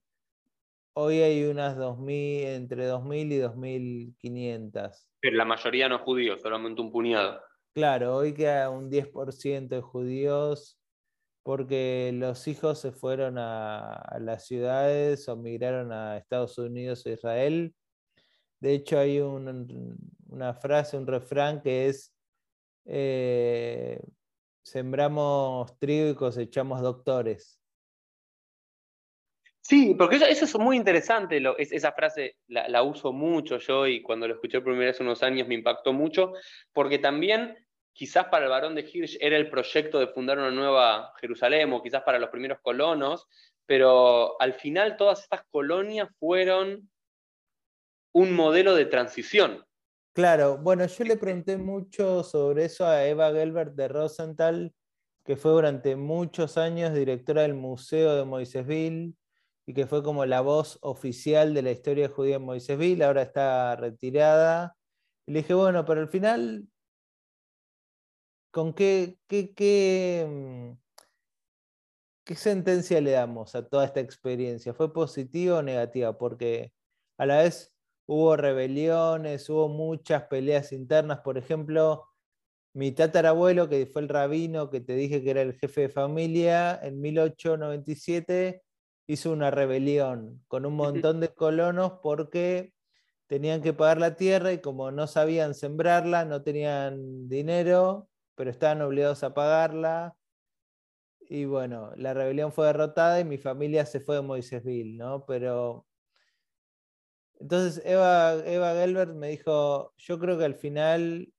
[0.95, 5.09] Hoy hay unas 2000, entre 2.000 y 2.500.
[5.21, 7.43] Pero la mayoría no judíos, solamente un puñado.
[7.75, 10.81] Claro, hoy queda un 10% de judíos
[11.43, 17.75] porque los hijos se fueron a, las ciudades o migraron a Estados Unidos o Israel.
[18.61, 22.13] De hecho, hay una frase, un refrán que es,
[22.85, 24.01] eh,
[24.63, 27.59] sembramos trigo y cosechamos doctores.
[29.69, 34.33] Sí, porque eso, es muy interesante, esa frase la, uso mucho yo y cuando lo
[34.33, 36.33] escuché por primera vez hace unos años me impactó mucho,
[36.73, 37.55] porque también
[37.93, 41.83] quizás para el varón de Hirsch era el proyecto de fundar una nueva Jerusalén o
[41.83, 43.27] quizás para los primeros colonos,
[43.67, 46.89] pero al final todas estas colonias fueron
[48.13, 49.65] un modelo de transición.
[50.13, 54.75] Claro, bueno, yo le pregunté mucho sobre eso a Eva Gelbert de Rosenthal,
[55.25, 59.15] que fue durante muchos años directora del Museo de Moisésville
[59.67, 63.77] y que fue como la voz oficial de la historia judía en Moisésville, ahora está
[63.77, 64.77] retirada.
[65.27, 66.67] Y le dije, bueno, pero al final
[68.51, 69.19] ¿con qué,
[70.27, 70.73] mm,
[72.25, 74.75] qué, sentencia le damos a toda esta experiencia?
[74.75, 76.17] ¿Fue positiva o negativa?
[76.19, 76.73] Porque
[77.19, 77.73] a la vez
[78.09, 81.21] hubo rebeliones, hubo muchas peleas internas.
[81.21, 82.07] Por ejemplo,
[82.73, 86.81] mi tatarabuelo, que fue el rabino que te dije que era el jefe de familia,
[86.83, 88.63] en 1897
[89.07, 92.73] hizo una rebelión con un montón de colonos porque
[93.27, 98.81] tenían que pagar la tierra y como no sabían sembrarla, no tenían dinero, pero estaban
[98.83, 100.17] obligados a pagarla.
[101.21, 105.27] Y bueno, la rebelión fue derrotada y mi familia se fue de Moisésville, ¿no?
[105.27, 105.88] Pero.
[107.39, 111.33] Entonces Eva, Eva Gelbert me dijo: Yo creo que al final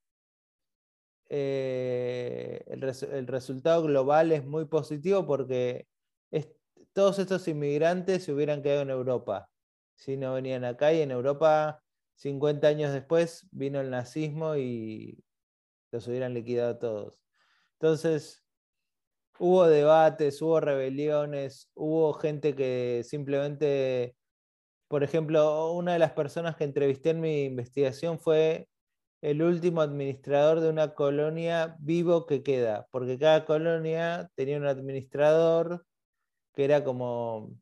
[1.29, 5.87] eh, el, resultado global es muy positivo porque
[6.93, 9.47] todos estos inmigrantes se hubieran quedado en Europa
[9.95, 11.83] si no venían acá y en Europa
[12.15, 15.23] 50 años después vino el nazismo y
[15.91, 17.19] los hubieran liquidado todos.
[17.73, 18.43] Entonces,
[19.39, 24.15] hubo debates, hubo rebeliones, hubo gente que simplemente,
[24.89, 28.67] por ejemplo, una de las personas que entrevisté en mi investigación fue
[29.21, 35.85] el último administrador de una colonia vivo que queda, porque cada colonia tenía un administrador
[36.55, 37.55] que era como,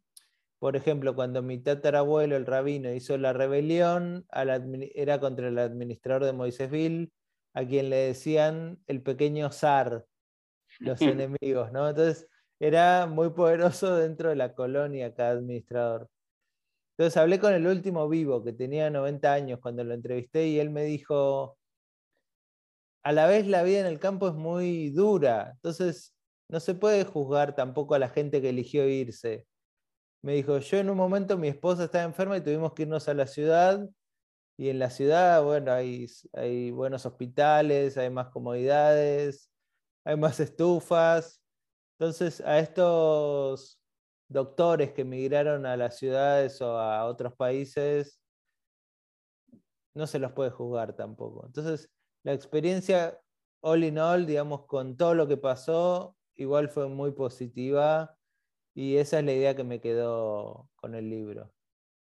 [0.59, 4.25] por ejemplo, cuando mi tatarabuelo, el rabino, hizo la rebelión,
[4.95, 7.11] era contra el administrador de Moisésville,
[7.53, 10.05] a quien le decían el pequeño zar,
[10.79, 11.89] los enemigos, ¿no?
[11.89, 16.09] Entonces era muy poderoso dentro de la colonia cada administrador.
[16.97, 20.71] Entonces hablé con el último vivo, que tenía 90 años cuando lo entrevisté, y él
[20.71, 21.57] me dijo,
[23.03, 26.15] a la vez la vida en el campo es muy dura, entonces
[26.49, 29.45] no se puede juzgar tampoco a la gente que eligió irse.
[30.23, 33.13] Me dijo, yo en un momento mi esposa estaba enferma y tuvimos que irnos a
[33.13, 33.87] la ciudad,
[34.57, 39.51] y en la ciudad, bueno, hay, hay buenos hospitales, hay más comodidades,
[40.03, 41.41] hay más estufas.
[41.99, 43.79] Entonces, a estos
[44.29, 48.19] doctores que emigraron a las ciudades o a otros países,
[49.93, 51.45] no se los puede juzgar tampoco.
[51.45, 51.91] Entonces,
[52.23, 53.19] la experiencia
[53.61, 58.15] all in all, digamos, con todo lo que pasó, igual fue muy positiva
[58.73, 61.51] y esa es la idea que me quedó con el libro.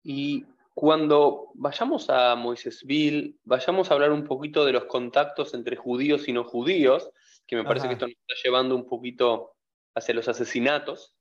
[0.03, 6.29] Y cuando vayamos a Moisésville, vayamos a hablar un poquito de los contactos entre judíos
[6.29, 7.11] y no judíos,
[7.47, 9.57] que me parece que esto nos está llevando un poquito
[9.95, 11.17] hacia los asesinatos.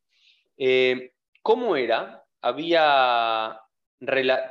[0.59, 2.25] Eh, ¿Cómo era?
[2.41, 3.59] Había,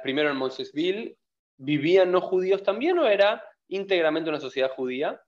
[0.02, 1.18] primero en Moisésville,
[1.58, 5.20] ¿vivían no judíos también o era íntegramente una sociedad judía?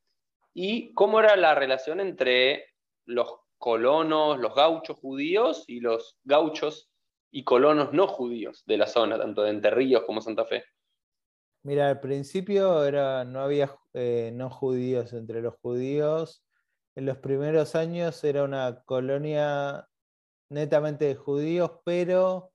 [0.55, 2.65] ¿Y cómo era la relación entre
[3.05, 6.91] los colonos, los gauchos judíos y los gauchos
[7.31, 10.65] y colonos no judíos de la zona, tanto de Entre Ríos como Santa Fe?
[11.63, 16.43] Mira, al principio era, no había eh, no judíos entre los judíos.
[16.97, 19.90] En los primeros años era una colonia
[20.51, 22.53] netamente de judíos, pero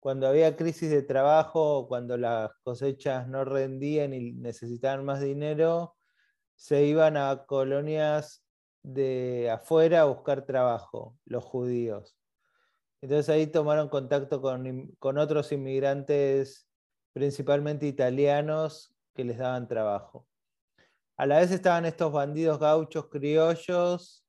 [0.00, 5.96] cuando había crisis de trabajo, cuando las cosechas no rendían y necesitaban más dinero,
[6.54, 8.44] se iban a colonias
[8.82, 12.16] de afuera a buscar trabajo, los judíos.
[13.00, 16.68] Entonces ahí tomaron contacto con, con otros inmigrantes
[17.12, 20.28] principalmente italianos, que les daban trabajo.
[21.16, 24.24] A la vez estaban estos bandidos gauchos criollos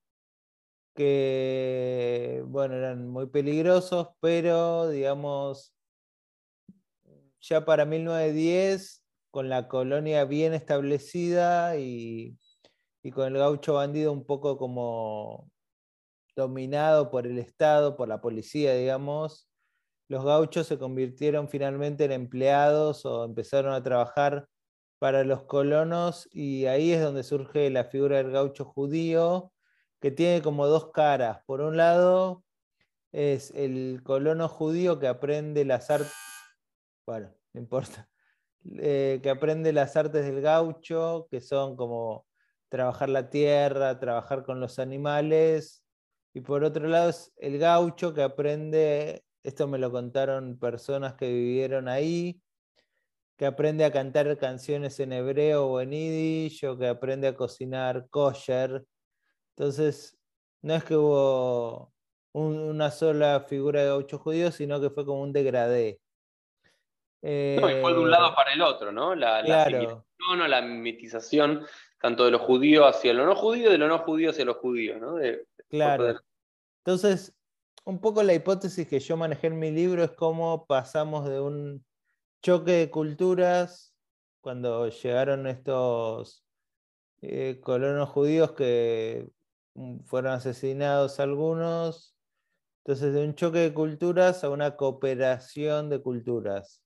[0.99, 5.73] que, bueno, eran muy peligrosos, pero, digamos,
[7.39, 12.37] ya para 1910, con la colonia bien establecida y,
[13.01, 15.49] y con el gaucho bandido un poco como
[16.35, 19.47] dominado por el Estado, por la policía, digamos,
[20.09, 24.49] los gauchos se convirtieron finalmente en empleados o empezaron a trabajar
[24.99, 29.53] para los colonos y ahí es donde surge la figura del gaucho judío,
[29.99, 31.39] que tiene como dos caras.
[31.45, 32.43] Por un lado
[33.11, 36.13] es el colono judío que aprende las artes,
[37.05, 38.09] bueno, no importa,
[38.77, 42.25] eh, que aprende las artes del gaucho, que son como
[42.69, 45.83] trabajar la tierra, trabajar con los animales,
[46.33, 51.31] y por otro lado es el gaucho que aprende esto me lo contaron personas que
[51.31, 52.41] vivieron ahí,
[53.37, 58.07] que aprende a cantar canciones en hebreo o en yiddish, o que aprende a cocinar
[58.09, 58.83] kosher.
[59.59, 60.17] Entonces,
[60.61, 61.93] no es que hubo
[62.31, 65.99] una sola figura de gaucho judío, sino que fue como un degradé.
[67.21, 69.15] no, y fue de un lado eh, para el otro, ¿no?
[69.15, 70.05] La, claro.
[70.37, 71.65] la, la mimetización
[71.99, 74.97] tanto de los judíos hacia lo no judío de lo no judío hacia los judíos,
[75.01, 75.15] ¿no?
[75.67, 76.21] claro.
[76.85, 77.35] Entonces,
[77.83, 81.85] un poco la hipótesis que yo manejé en mi libro es cómo pasamos de un
[82.41, 83.93] choque de culturas
[84.39, 86.45] cuando llegaron estos
[87.21, 89.27] eh, colonos judíos que
[90.05, 92.15] fueron asesinados algunos,
[92.83, 96.81] entonces de un choque de culturas a una cooperación de culturas.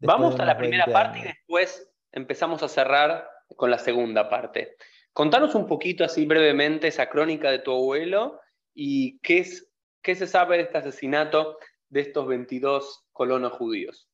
[0.00, 4.76] Vamos a la primera parte y después empezamos a cerrar con la segunda parte.
[5.12, 8.40] Contanos un poquito así brevemente esa crónica de tu abuelo
[8.74, 9.70] y qué es
[10.04, 11.56] ¿Qué se sabe de este asesinato
[11.88, 14.06] de estos 22 colonos judíos?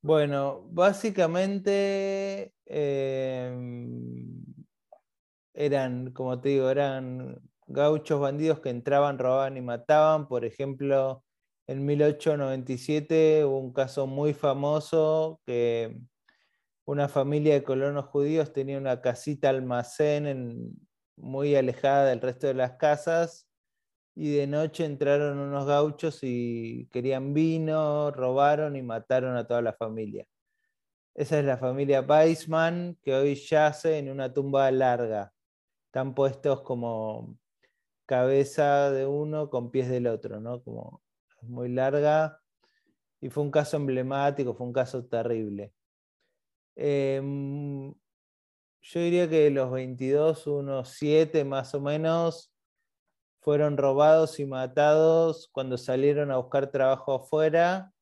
[0.00, 4.41] Bueno, básicamente em,
[5.54, 10.28] eran, como te digo, eran gauchos bandidos que entraban, robaban y mataban.
[10.28, 11.24] Por ejemplo,
[11.66, 15.98] en 1897 hubo un caso muy famoso que
[16.84, 20.74] una familia de colonos judíos tenía una casita almacén
[21.16, 23.46] muy alejada del resto de las casas
[24.14, 29.72] y de noche entraron unos gauchos y querían vino, robaron y mataron a toda la
[29.72, 30.26] familia.
[31.14, 35.32] Esa es la familia Weissman que hoy yace en una tumba larga.
[35.92, 37.36] Están puestos como
[38.06, 40.62] cabeza de uno con pies del otro, ¿no?
[40.62, 41.02] Como
[41.42, 42.40] muy larga.
[43.20, 45.74] Y fue un caso emblemático, fue un caso terrible.
[46.76, 47.92] Em,
[48.80, 52.50] yo diría que los 22, unos 7 más o menos,
[53.40, 57.92] fueron robados y matados cuando salieron a buscar trabajo afuera.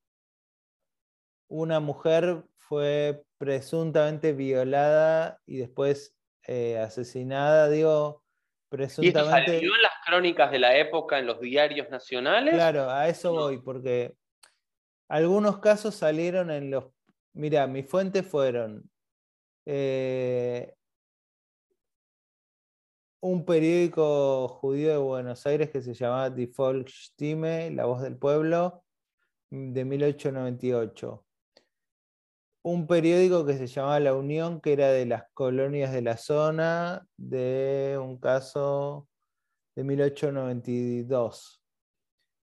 [1.49, 6.15] Una mujer fue presuntamente violada y después
[6.53, 8.25] eh, asesinada, digo,
[8.69, 9.07] presuntamente.
[9.07, 12.55] ¿Y esto salió en las crónicas de la época en los diarios nacionales?
[12.55, 14.17] Claro, a eso voy, porque
[15.09, 16.87] algunos casos salieron en los
[17.35, 18.91] Mira, mis fuentes fueron
[19.65, 20.75] eh,
[23.21, 28.83] un periódico judío de Buenos Aires que se llamaba Die Volksstimme, La Voz del Pueblo,
[29.51, 31.25] de 1898.
[32.63, 37.07] Un periódico que se llamaba La Unión, que era de las colonias de la zona,
[37.17, 39.09] de un caso
[39.75, 41.63] de 1892.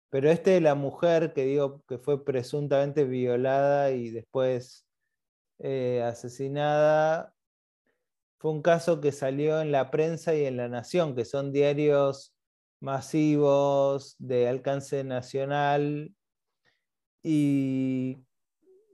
[0.09, 4.85] Pero este de la mujer que digo que fue presuntamente violada y después
[5.59, 7.33] eh, asesinada,
[8.39, 12.35] fue un caso que salió en la prensa y en La Nación, que son diarios
[12.81, 16.13] masivos de alcance nacional
[17.23, 18.17] y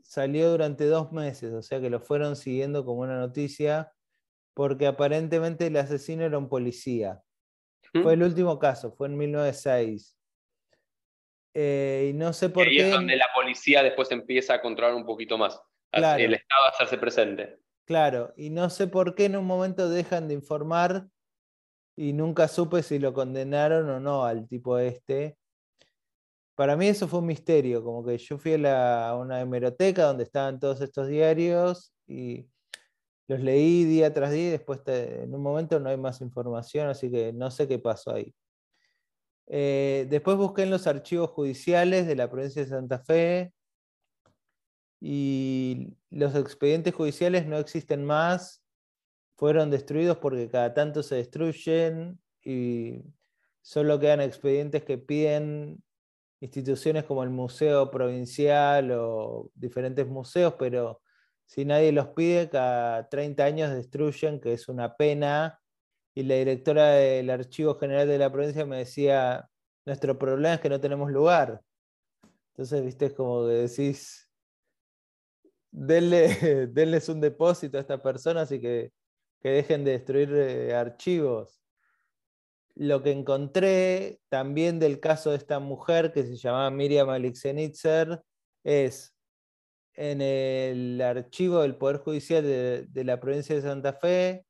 [0.08, 3.92] salió durante dos meses, o sea que lo fueron siguiendo como una noticia,
[4.54, 7.22] porque aparentemente el asesino era un policía.
[7.92, 10.18] Fue el último caso, fue en 1906.
[11.54, 12.88] Eh, y no sé por y qué.
[12.88, 15.62] es donde la policía después empieza a controlar un poquito más.
[15.92, 17.60] El Estado a hacerse presente.
[17.86, 21.08] Claro, y no sé por qué en un momento dejan de informar
[21.98, 25.38] y nunca supe si lo condenaron o no al tipo este.
[26.58, 30.60] Para mí eso fue un misterio, como que yo fui a, una hemeroteca donde estaban
[30.60, 32.48] todos estos diarios y
[33.28, 37.12] los leí día tras día y después en un momento no hay más información, así
[37.12, 38.34] que no sé qué pasó ahí.
[39.46, 43.54] Eh, después busqué en los archivos judiciales de la provincia de Santa Fe
[45.00, 48.64] y los expedientes judiciales no existen más,
[49.36, 53.04] fueron destruidos porque cada tanto se destruyen y
[53.62, 55.84] solo quedan expedientes que piden
[56.40, 61.02] instituciones como el Museo Provincial o diferentes museos, pero
[61.46, 65.60] si nadie los pide, cada 30 años destruyen, que es una pena
[66.14, 69.48] y la directora del Archivo General de la provincia me decía,
[69.86, 71.62] nuestro problema es que no tenemos lugar.
[72.54, 74.28] Entonces, viste, es como que decís,
[75.72, 78.92] denle, denles un depósito a esta persona, así que,
[79.40, 81.62] que dejen de destruir eh, archivos.
[82.80, 88.22] Lo que encontré también del caso de esta mujer que se llamaba Miriam Alixenitzer
[88.64, 89.16] es
[89.96, 94.46] en el archivo del Poder Judicial de la provincia de Santa Fe,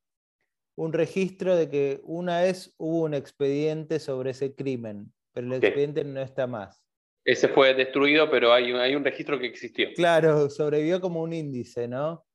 [0.76, 6.04] un registro de que una vez hubo un expediente sobre ese crimen, pero el expediente
[6.04, 6.84] no está más.
[7.24, 9.88] Ese fue destruido, pero hay, hay un registro que existió.
[9.96, 12.27] Claro, sobrevivió como un índice, ¿no?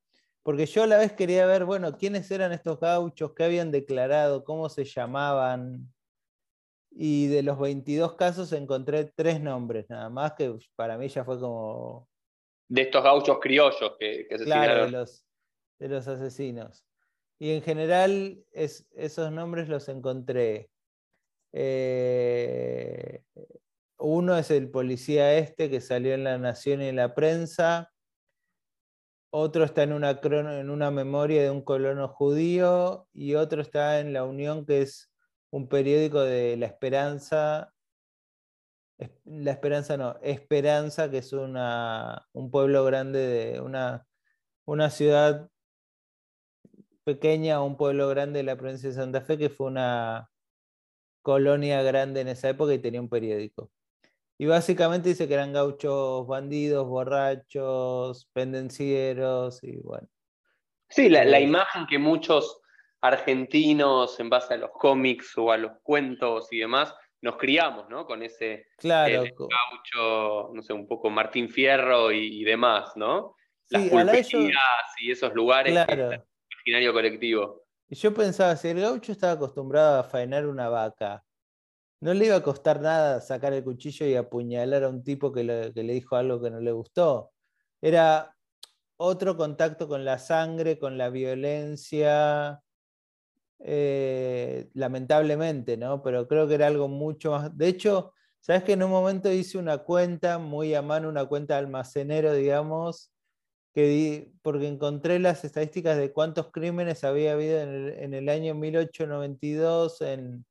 [0.43, 4.43] Porque yo a la vez quería ver, bueno, quiénes eran estos gauchos, qué habían declarado,
[4.43, 5.91] cómo se llamaban.
[6.91, 11.39] Y de los 22 casos encontré tres nombres, nada más, que para mí ya fue
[11.39, 12.09] como...
[12.67, 14.65] De estos gauchos criollos que, que asesinaron.
[14.65, 15.25] Claro, de los,
[15.79, 16.85] de los asesinos.
[17.39, 20.69] Y en general esos nombres los encontré.
[21.53, 23.21] Eh,
[23.97, 27.92] uno es el policía este que salió en la Nación y en la prensa.
[29.35, 34.13] Otro está en una, en una memoria de un colono judío y otro está en
[34.13, 35.11] La Unión, que es
[35.49, 37.73] un periódico de La Esperanza.
[39.25, 44.05] La Esperanza no, Esperanza, que es una, un pueblo grande de una,
[44.65, 45.49] una ciudad
[47.03, 50.29] pequeña un pueblo grande de la provincia de Santa Fe que fue una
[51.23, 53.71] colonia grande en esa época y tenía un periódico.
[54.37, 60.07] Y básicamente dice que eran gauchos bandidos, borrachos, pendencieros y bueno.
[60.89, 62.61] Sí, la, eh, imagen que muchos
[63.01, 68.05] argentinos, en base a los cómics o a los cuentos y demás, nos criamos, ¿no?
[68.05, 73.35] Con ese claro, gaucho, no sé, un poco Martín Fierro y, demás, ¿no?
[73.69, 74.51] Las sí,
[74.99, 76.23] y esos lugares claro
[76.93, 77.63] colectivo.
[77.89, 81.23] Y yo pensaba, si el gaucho estaba acostumbrado a faenar una vaca,
[82.03, 85.43] no le iba a costar nada sacar el cuchillo y apuñalar a un tipo que
[85.45, 87.31] le, dijo algo que no le gustó.
[87.81, 88.35] Era,
[88.97, 92.61] otro contacto con la sangre, con la violencia,
[93.59, 96.03] eh, lamentablemente, ¿no?
[96.03, 97.57] Pero creo que era algo mucho más...
[97.57, 101.57] De hecho, sabes que en un momento hice una cuenta muy a mano, una cuenta
[101.57, 103.13] almacenero, digamos,
[103.73, 110.45] que porque encontré las estadísticas de cuántos crímenes había habido en el, año 1892 en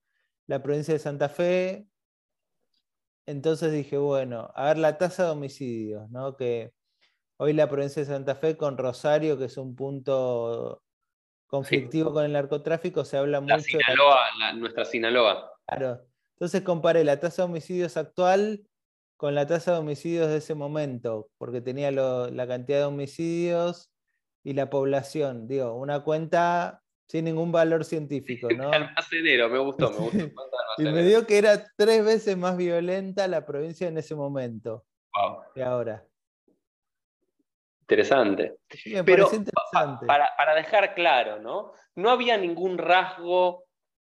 [0.52, 1.86] la provincia de Santa Fe.
[3.24, 6.36] Entonces dije, bueno, a ver la tasa de homicidios, ¿no?
[6.36, 6.74] Que
[7.38, 10.82] hoy la provincia de Santa Fe con Rosario, que es un punto
[11.46, 13.60] conflictivo con el narcotráfico, se habla mucho.
[13.60, 15.52] Sinaloa, nuestra Sinaloa.
[15.66, 16.02] Claro.
[16.34, 18.60] Entonces comparé la tasa de homicidios actual
[19.16, 23.90] con la tasa de homicidios de ese momento, porque tenía la cantidad de homicidios
[24.44, 25.48] y la población.
[25.48, 26.81] Digo, una cuenta
[27.12, 28.72] sin ningún valor científico, ¿no?
[28.72, 30.18] Almacenero, me gustó, me gustó.
[30.78, 35.42] y me dio que era tres veces más violenta la provincia en ese momento wow.
[35.54, 36.06] que ahora.
[37.82, 38.56] Interesante.
[39.04, 39.28] Pero
[40.06, 41.74] Para, dejar claro, ¿no?
[41.96, 43.66] No había ningún rasgo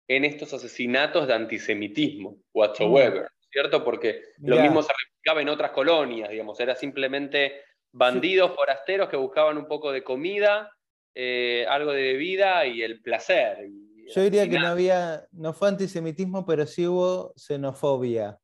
[0.07, 3.51] en estos asesinatos de antisemitismo whatsoever, mm.
[3.51, 3.83] ¿cierto?
[3.83, 9.57] Porque lo mismo se replicaba en otras colonias, digamos, era simplemente bandidos forasteros que buscaban
[9.57, 10.71] un poco de comida,
[11.15, 13.69] eh, algo de bebida y el placer.
[14.15, 18.39] Yo diría que no había, no fue antisemitismo, pero sí hubo xenofobia.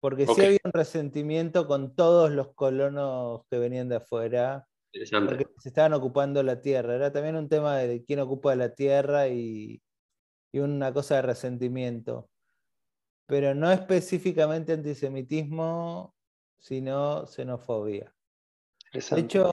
[0.00, 4.66] Porque sí había un resentimiento con todos los colonos que venían de afuera.
[5.10, 6.94] Porque se estaban ocupando la tierra.
[6.94, 9.82] Era también un tema de quién ocupa la tierra y,
[10.52, 12.28] una cosa de resentimiento.
[13.26, 16.14] Pero no específicamente antisemitismo,
[16.58, 18.12] sino xenofobia.
[18.92, 19.52] De hecho,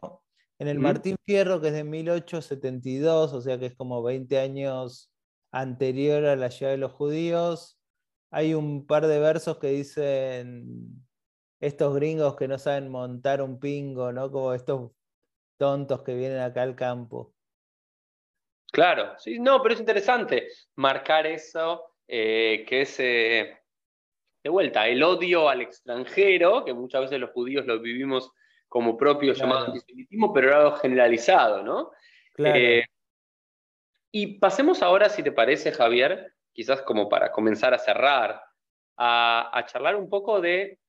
[0.59, 5.11] en el Martín Fierro, que es de 1872, o sea que es como 20 años
[5.51, 7.79] anterior a la llegada de los judíos,
[8.31, 11.05] hay un par de versos que dicen
[11.59, 14.31] estos gringos que no saben montar un pingo, ¿no?
[14.31, 14.91] Como estos
[15.57, 17.33] tontos que vienen acá al campo.
[18.71, 23.57] Claro, sí, no, pero es interesante marcar eso, eh, que es, eh,
[24.43, 28.31] de vuelta, el odio al extranjero, que muchas veces los judíos lo vivimos
[28.67, 31.91] como propio llamado antisemitismo, pero era algo generalizado, ¿no?
[32.33, 32.59] Claro.
[32.59, 32.85] Eh,
[34.11, 38.41] y pasemos ahora, si te parece, Javier, quizás como para comenzar a cerrar,
[38.97, 40.79] a, charlar un poco de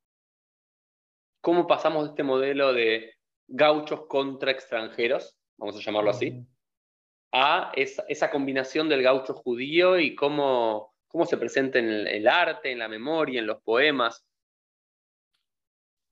[1.41, 3.15] cómo pasamos de este modelo de
[3.49, 6.47] gauchos contra extranjeros, vamos a llamarlo así,
[7.33, 12.79] a esa, combinación del gaucho judío y cómo, cómo se presenta en el, arte, en
[12.79, 14.25] la memoria, en los poemas.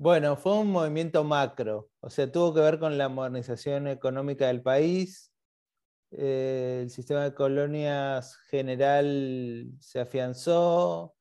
[0.05, 4.61] Bueno, fue un movimiento macro, o sea, tuvo que ver con la modernización económica del
[4.61, 5.33] país,
[6.11, 11.15] eh, el sistema de colonias general se afianzó,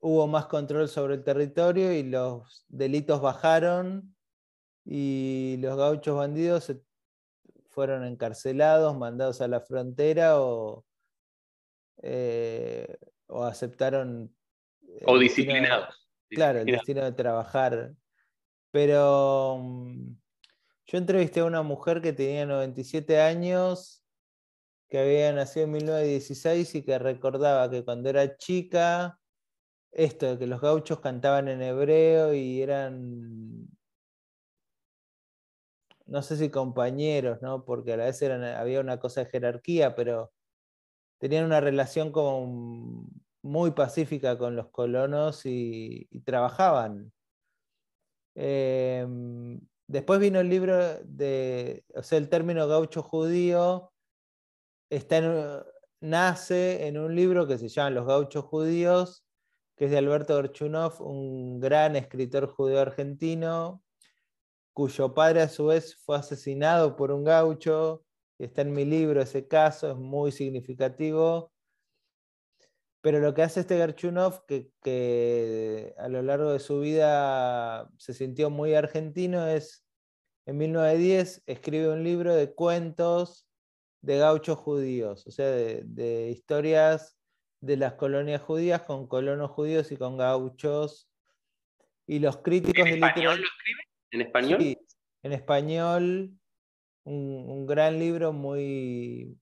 [0.00, 4.14] hubo más control sobre el territorio y los delitos bajaron
[4.84, 6.76] y los gauchos bandidos
[7.70, 10.84] fueron encarcelados, mandados a la frontera o,
[12.02, 12.98] eh,
[13.30, 14.36] aceptaron...
[15.06, 16.03] O disciplinados.
[16.30, 17.94] Claro, el destino de trabajar.
[18.70, 20.16] Pero mm,
[20.86, 24.04] yo entrevisté a una mujer que tenía 97 años
[24.88, 29.18] que había nacido en 1916 y que recordaba que cuando era chica,
[29.90, 33.68] esto de que los gauchos cantaban en hebreo y eran,
[36.06, 37.64] no sé si compañeros, ¿no?
[37.64, 40.32] porque a la vez había una cosa de jerarquía, pero
[41.18, 43.08] tenían una relación como
[43.44, 47.12] muy pacífica con los colonos y, trabajaban.
[48.34, 53.92] Em, después vino el libro de, o sea, el término gaucho judío
[56.00, 59.24] nace en un libro que se llama Los gauchos judíos,
[59.76, 63.82] que es de Alberto Gorchunov, un gran escritor judío argentino,
[64.74, 68.04] cuyo padre a su vez fue asesinado por un gaucho.
[68.38, 71.53] Está en mi libro ese caso, es muy significativo.
[73.04, 78.14] Pero lo que hace este Gerchunov, que, que, a lo largo de su vida se
[78.14, 79.84] sintió muy argentino, es
[80.46, 83.46] en 1910 escribe un libro de cuentos
[84.00, 87.18] de gauchos judíos, o sea, de, historias
[87.60, 91.06] de las colonias judías con colonos judíos y con gauchos.
[92.06, 93.82] Y los críticos ¿En español lo escribe?
[94.12, 94.60] ¿En español?
[94.62, 94.78] Sí,
[95.24, 96.30] en español,
[97.04, 99.38] un, gran libro muy,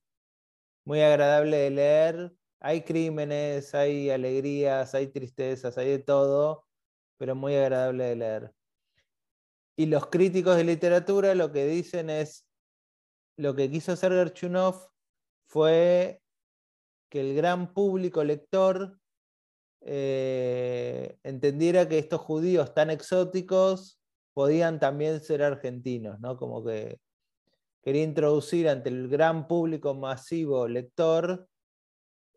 [0.83, 2.33] muy agradable de leer.
[2.65, 6.65] Hay crímenes, hay alegrías, hay tristezas, hay de todo,
[7.17, 8.53] pero muy agradable de leer.
[9.75, 12.47] Y los críticos de literatura lo que dicen es,
[13.35, 14.89] lo que quiso hacer Gerchunov
[15.45, 16.21] fue
[17.09, 18.97] que el gran público lector
[19.81, 23.99] eh, entendiera que estos judíos tan exóticos
[24.33, 26.37] podían también ser argentinos, ¿no?
[26.37, 27.01] Como que
[27.81, 31.49] quería introducir ante el gran público masivo lector.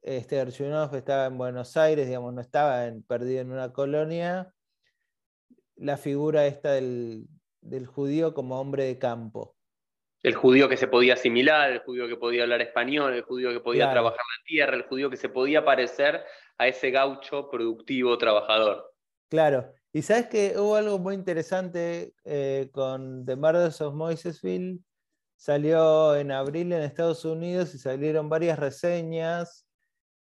[0.07, 4.55] Este Archunov estaba en Buenos Aires, digamos, no estaba perdido en una colonia.
[5.75, 7.27] La figura esta del,
[7.87, 9.57] judío como hombre de campo.
[10.23, 13.59] El judío que se podía asimilar, el judío que podía hablar español, el judío que
[13.59, 16.23] podía trabajar la tierra, el judío que se podía parecer
[16.57, 18.95] a ese gaucho productivo trabajador.
[19.29, 24.79] Claro, y sabes que hubo algo muy interesante eh, con The Murders of Moisesville.
[25.35, 29.66] Salió en abril en Estados Unidos y salieron varias reseñas.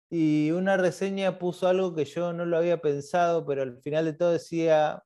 [0.09, 4.13] Y una reseña puso algo que yo no lo había pensado, pero al final de
[4.13, 5.03] todo decía,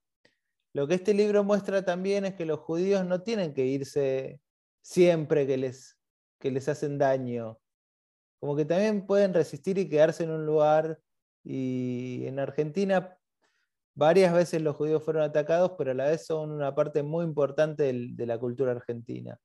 [0.73, 4.41] lo que este libro muestra también es que los judíos no tienen que irse
[4.81, 5.97] siempre que les,
[6.39, 7.59] que les hacen daño.
[8.39, 10.99] Como que también pueden resistir y quedarse en un lugar.
[11.43, 13.17] Y en Argentina
[13.93, 17.91] Varias veces los judíos fueron atacados, pero a la vez son una parte muy importante
[17.93, 19.37] de la cultura argentina.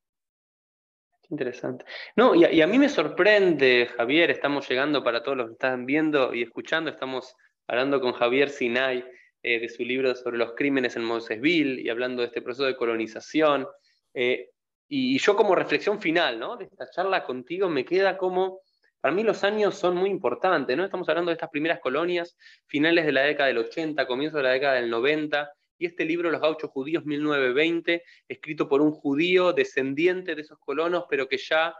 [1.31, 1.85] Interesante.
[2.15, 6.33] No, y a, mí me sorprende, Javier, estamos llegando para todos los que están viendo
[6.33, 7.35] y escuchando, estamos
[7.67, 9.05] hablando con Javier Sinay
[9.43, 12.77] eh, de su libro sobre los crímenes en Mosesville y hablando de este proceso de
[12.77, 13.67] colonización.
[14.15, 14.51] Eh,
[14.89, 16.57] y, yo como reflexión final ¿no?
[16.57, 18.61] de esta charla contigo me queda como
[19.01, 20.85] para mí los años son muy importantes, ¿no?
[20.85, 24.51] Estamos hablando de estas primeras colonias, finales de la década del 80, comienzo de la
[24.51, 25.49] década del 90,
[25.79, 31.05] y este libro, Los gauchos judíos 1920, escrito por un judío descendiente de esos colonos,
[31.09, 31.75] pero que ya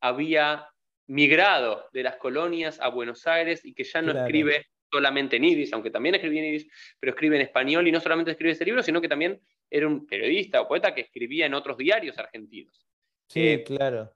[0.00, 0.68] había
[1.06, 5.72] migrado de las colonias a Buenos Aires y que ya no escribe solamente en yiddish,
[5.72, 6.70] aunque también escribía en yiddish,
[7.00, 10.06] pero escribe en español y no solamente escribe ese libro, sino que también era un
[10.06, 12.86] periodista o poeta que escribía en otros diarios argentinos.
[13.28, 14.14] Sí, eh, claro.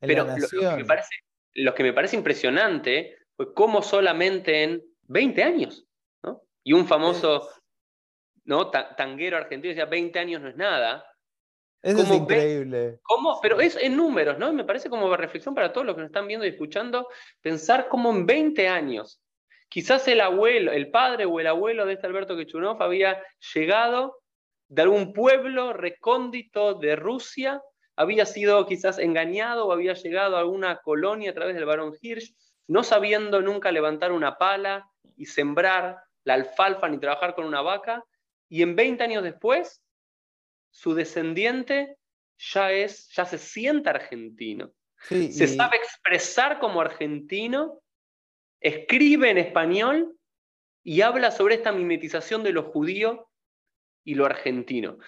[0.00, 1.14] pero lo, me parece
[1.56, 5.86] lo que me parece impresionante fue cómo solamente en 20 años,
[6.22, 6.42] ¿no?
[6.62, 7.48] Y un famoso
[8.46, 8.70] ¿no?
[8.70, 11.04] tanguero argentino decía, 20 años no es nada.
[11.82, 12.98] Eso es increíble.
[13.02, 13.38] ¿cómo?
[13.40, 14.52] Pero es en números, ¿no?
[14.52, 17.08] me parece como reflexión para todos los que nos están viendo y escuchando,
[17.40, 19.20] pensar cómo en 20 años,
[19.68, 23.22] quizás el abuelo, el padre o el abuelo de este Alberto Quechunov había
[23.54, 24.18] llegado
[24.68, 27.62] de algún pueblo recóndito de Rusia
[27.96, 32.34] había sido quizás engañado o había llegado a alguna colonia a través del barón Hirsch,
[32.68, 38.04] no sabiendo nunca levantar una pala y sembrar la alfalfa ni trabajar con una vaca,
[38.48, 39.82] y en 20 años después,
[40.70, 41.96] su descendiente
[42.38, 44.72] ya es, ya se siente argentino.
[44.98, 47.80] se sabe expresar como argentino,
[48.60, 50.16] escribe en español
[50.82, 53.28] y habla sobre esta mimetización de lo judío
[54.04, 54.98] y lo argentino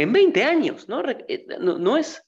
[0.00, 0.86] en 20 años,
[1.28, 1.78] eh, ¿no?
[1.78, 2.26] No, es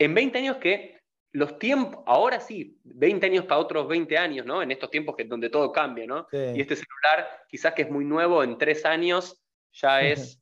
[0.00, 0.93] en 20 años que
[1.34, 4.62] los tiempos, ahora sí, 20 años para otros 20 años, ¿no?
[4.62, 6.28] En estos tiempos que, donde todo cambia, ¿no?
[6.30, 10.40] Y este celular, quizás que es muy nuevo, en tres años ya es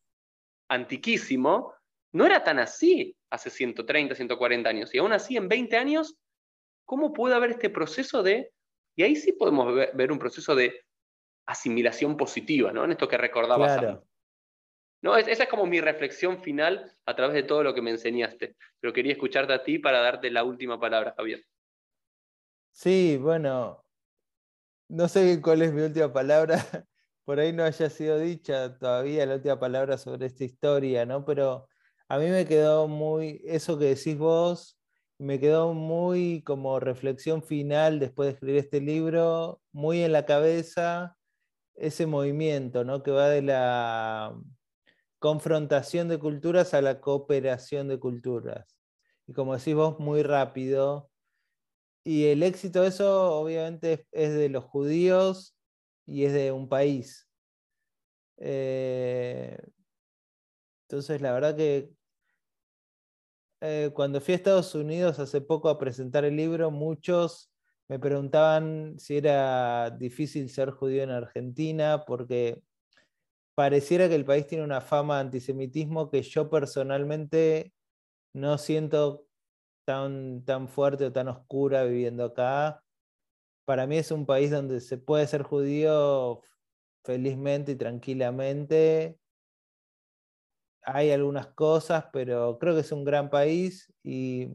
[0.69, 1.73] antiquísimo,
[2.13, 4.95] no era tan así hace 130, 140 años.
[4.95, 6.19] Y aún así, en 20 años,
[6.85, 8.53] ¿cómo puede haber este proceso de...
[8.95, 10.79] Y ahí sí podemos ver, un proceso de
[11.47, 12.85] asimilación positiva, ¿no?
[12.85, 13.79] En esto que recordabas.
[13.79, 14.05] Claro.
[15.03, 18.57] No, esa es como mi reflexión final a través de todo lo que me enseñaste.
[18.81, 21.45] Pero quería escucharte a ti para darte la última palabra, Javier.
[22.71, 23.85] Sí, bueno,
[24.89, 26.55] no sé cuál es mi última palabra,
[27.25, 31.25] por ahí no haya sido dicha todavía la última palabra sobre esta historia, ¿no?
[31.25, 31.69] Pero
[32.09, 34.79] a mí me quedó muy, eso que decís vos,
[35.19, 41.17] me quedó muy como reflexión final después de escribir este libro, muy en la cabeza
[41.75, 43.03] ese movimiento, ¿no?
[43.03, 44.35] Que va de la
[45.23, 48.77] confrontación de culturas a la cooperación de culturas.
[49.29, 51.11] Y como decís vos, muy rápido.
[52.05, 55.57] Y el éxito de eso obviamente es de los judíos
[56.07, 57.29] y es de un país.
[58.39, 59.57] Eh,
[60.89, 61.93] entonces, la verdad que
[63.61, 67.53] eh, cuando fui a Estados Unidos hace poco a presentar el libro, muchos
[67.89, 72.61] me preguntaban si era difícil ser judío en Argentina, porque
[73.63, 77.73] pareciera que el país tiene una fama de antisemitismo que yo personalmente
[78.35, 79.29] no siento
[79.85, 82.83] tan, tan fuerte o tan oscura viviendo acá.
[83.65, 86.43] Para mí es un país donde se puede ser judío
[87.05, 89.21] felizmente y tranquilamente.
[90.83, 94.49] Hay algunas cosas, pero creo que es un gran país y,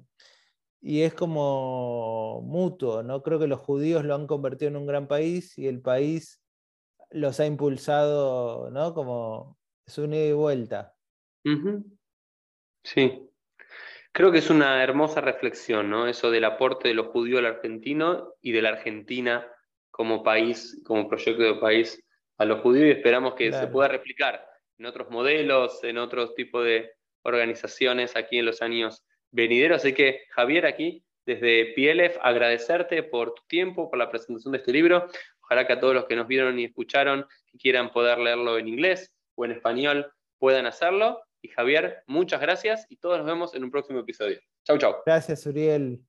[0.81, 3.23] y es como mutuo, ¿no?
[3.23, 6.41] Creo que los judíos lo han convertido en un gran país y el país
[7.11, 8.93] los ha impulsado, ¿no?
[8.93, 10.95] Como es un ida y vuelta.
[12.83, 13.23] Sí.
[14.11, 16.07] Creo que es una hermosa reflexión, ¿no?
[16.07, 19.47] Eso del aporte de los judíos al argentino y de la Argentina
[19.91, 22.03] como país, como proyecto de país
[22.37, 24.45] a los judíos y esperamos que se pueda replicar
[24.77, 26.91] en otros modelos, en otros tipos de
[27.23, 29.75] organizaciones aquí en los años venidero.
[29.75, 34.71] Así que, Javier, aquí desde PLF, agradecerte por tu tiempo, por la presentación de este
[34.71, 35.09] libro.
[35.49, 38.67] Ojalá que a todos los que nos vieron y escucharon y quieran poder leerlo en
[38.67, 41.21] inglés o en español puedan hacerlo.
[41.41, 44.39] Y Javier, muchas gracias y todos nos vemos en un próximo episodio.
[44.65, 44.95] Chau, chau.
[45.05, 46.01] Gracias, Uriel.